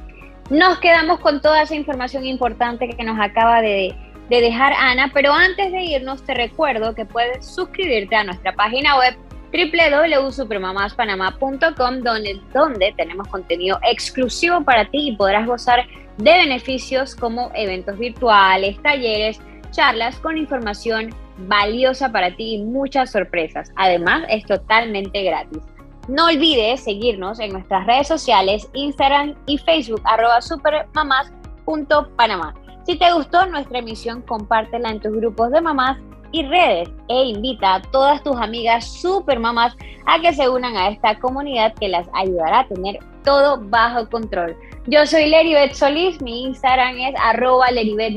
Nos 0.49 0.77
quedamos 0.79 1.19
con 1.19 1.41
toda 1.41 1.61
esa 1.63 1.75
información 1.75 2.25
importante 2.25 2.89
que 2.89 3.03
nos 3.03 3.19
acaba 3.19 3.61
de 3.61 3.95
de 4.29 4.41
dejar 4.41 4.73
Ana, 4.73 5.11
pero 5.13 5.31
antes 5.31 5.71
de 5.71 5.83
irnos 5.83 6.23
te 6.23 6.33
recuerdo 6.33 6.95
que 6.95 7.05
puedes 7.05 7.45
suscribirte 7.45 8.15
a 8.15 8.23
nuestra 8.23 8.53
página 8.55 8.97
web 8.97 9.15
www.supermamaspanamá.com 9.51 12.01
donde, 12.01 12.39
donde 12.53 12.93
tenemos 12.97 13.27
contenido 13.27 13.79
exclusivo 13.83 14.63
para 14.63 14.89
ti 14.89 15.09
y 15.09 15.15
podrás 15.15 15.47
gozar 15.47 15.85
de 16.17 16.31
beneficios 16.31 17.15
como 17.15 17.51
eventos 17.53 17.97
virtuales, 17.97 18.81
talleres, 18.81 19.39
charlas 19.71 20.17
con 20.19 20.37
información 20.37 21.13
valiosa 21.37 22.11
para 22.11 22.35
ti 22.35 22.55
y 22.55 22.63
muchas 22.63 23.11
sorpresas. 23.11 23.71
Además, 23.75 24.23
es 24.29 24.43
totalmente 24.45 25.23
gratis. 25.23 25.61
No 26.07 26.27
olvides 26.27 26.83
seguirnos 26.83 27.39
en 27.39 27.53
nuestras 27.53 27.87
redes 27.87 28.07
sociales, 28.07 28.69
Instagram 28.73 29.33
y 29.47 29.57
Facebook, 29.57 30.03
arroba 30.05 30.39
supermamás.panamá. 30.41 32.53
Si 32.85 32.95
te 32.97 33.11
gustó 33.11 33.47
nuestra 33.47 33.79
emisión, 33.79 34.21
compártela 34.21 34.91
en 34.91 34.99
tus 34.99 35.13
grupos 35.13 35.51
de 35.51 35.61
mamás 35.61 35.97
y 36.35 36.43
redes 36.43 36.89
e 37.07 37.23
invita 37.27 37.75
a 37.75 37.81
todas 37.81 38.21
tus 38.21 38.35
amigas 38.35 38.85
supermamás 38.85 39.73
a 40.05 40.19
que 40.19 40.33
se 40.33 40.49
unan 40.49 40.75
a 40.75 40.89
esta 40.89 41.17
comunidad 41.17 41.73
que 41.75 41.87
las 41.87 42.09
ayudará 42.13 42.59
a 42.59 42.67
tener 42.67 42.99
todo 43.23 43.57
bajo 43.61 44.09
control. 44.09 44.53
Yo 44.87 45.05
soy 45.05 45.29
Leribet 45.29 45.73
Solís, 45.73 46.21
mi 46.21 46.43
Instagram 46.43 46.97
es 46.97 47.15
arroba 47.21 47.67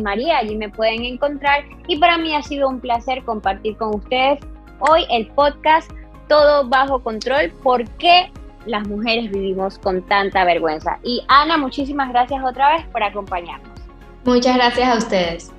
María, 0.02 0.38
allí 0.38 0.57
me 0.57 0.68
pueden 0.68 1.04
encontrar 1.04 1.64
y 1.87 1.96
para 1.98 2.18
mí 2.18 2.35
ha 2.35 2.42
sido 2.42 2.68
un 2.68 2.81
placer 2.81 3.22
compartir 3.24 3.76
con 3.76 3.94
ustedes 3.94 4.40
hoy 4.81 5.07
el 5.11 5.28
podcast 5.28 5.88
Todo 6.28 6.68
bajo 6.68 6.98
control, 6.98 7.52
¿por 7.62 7.88
qué 7.98 8.33
las 8.66 8.87
mujeres 8.88 9.31
vivimos 9.31 9.78
con 9.78 10.02
tanta 10.09 10.44
vergüenza? 10.44 10.98
Y 11.04 11.22
Ana, 11.28 11.57
muchísimas 11.57 12.09
gracias 12.09 12.42
otra 12.44 12.74
vez 12.74 12.85
por 12.88 13.02
acompañarnos. 13.04 13.70
Muchas 14.24 14.57
gracias 14.57 14.88
a 14.88 14.98
ustedes. 14.98 15.58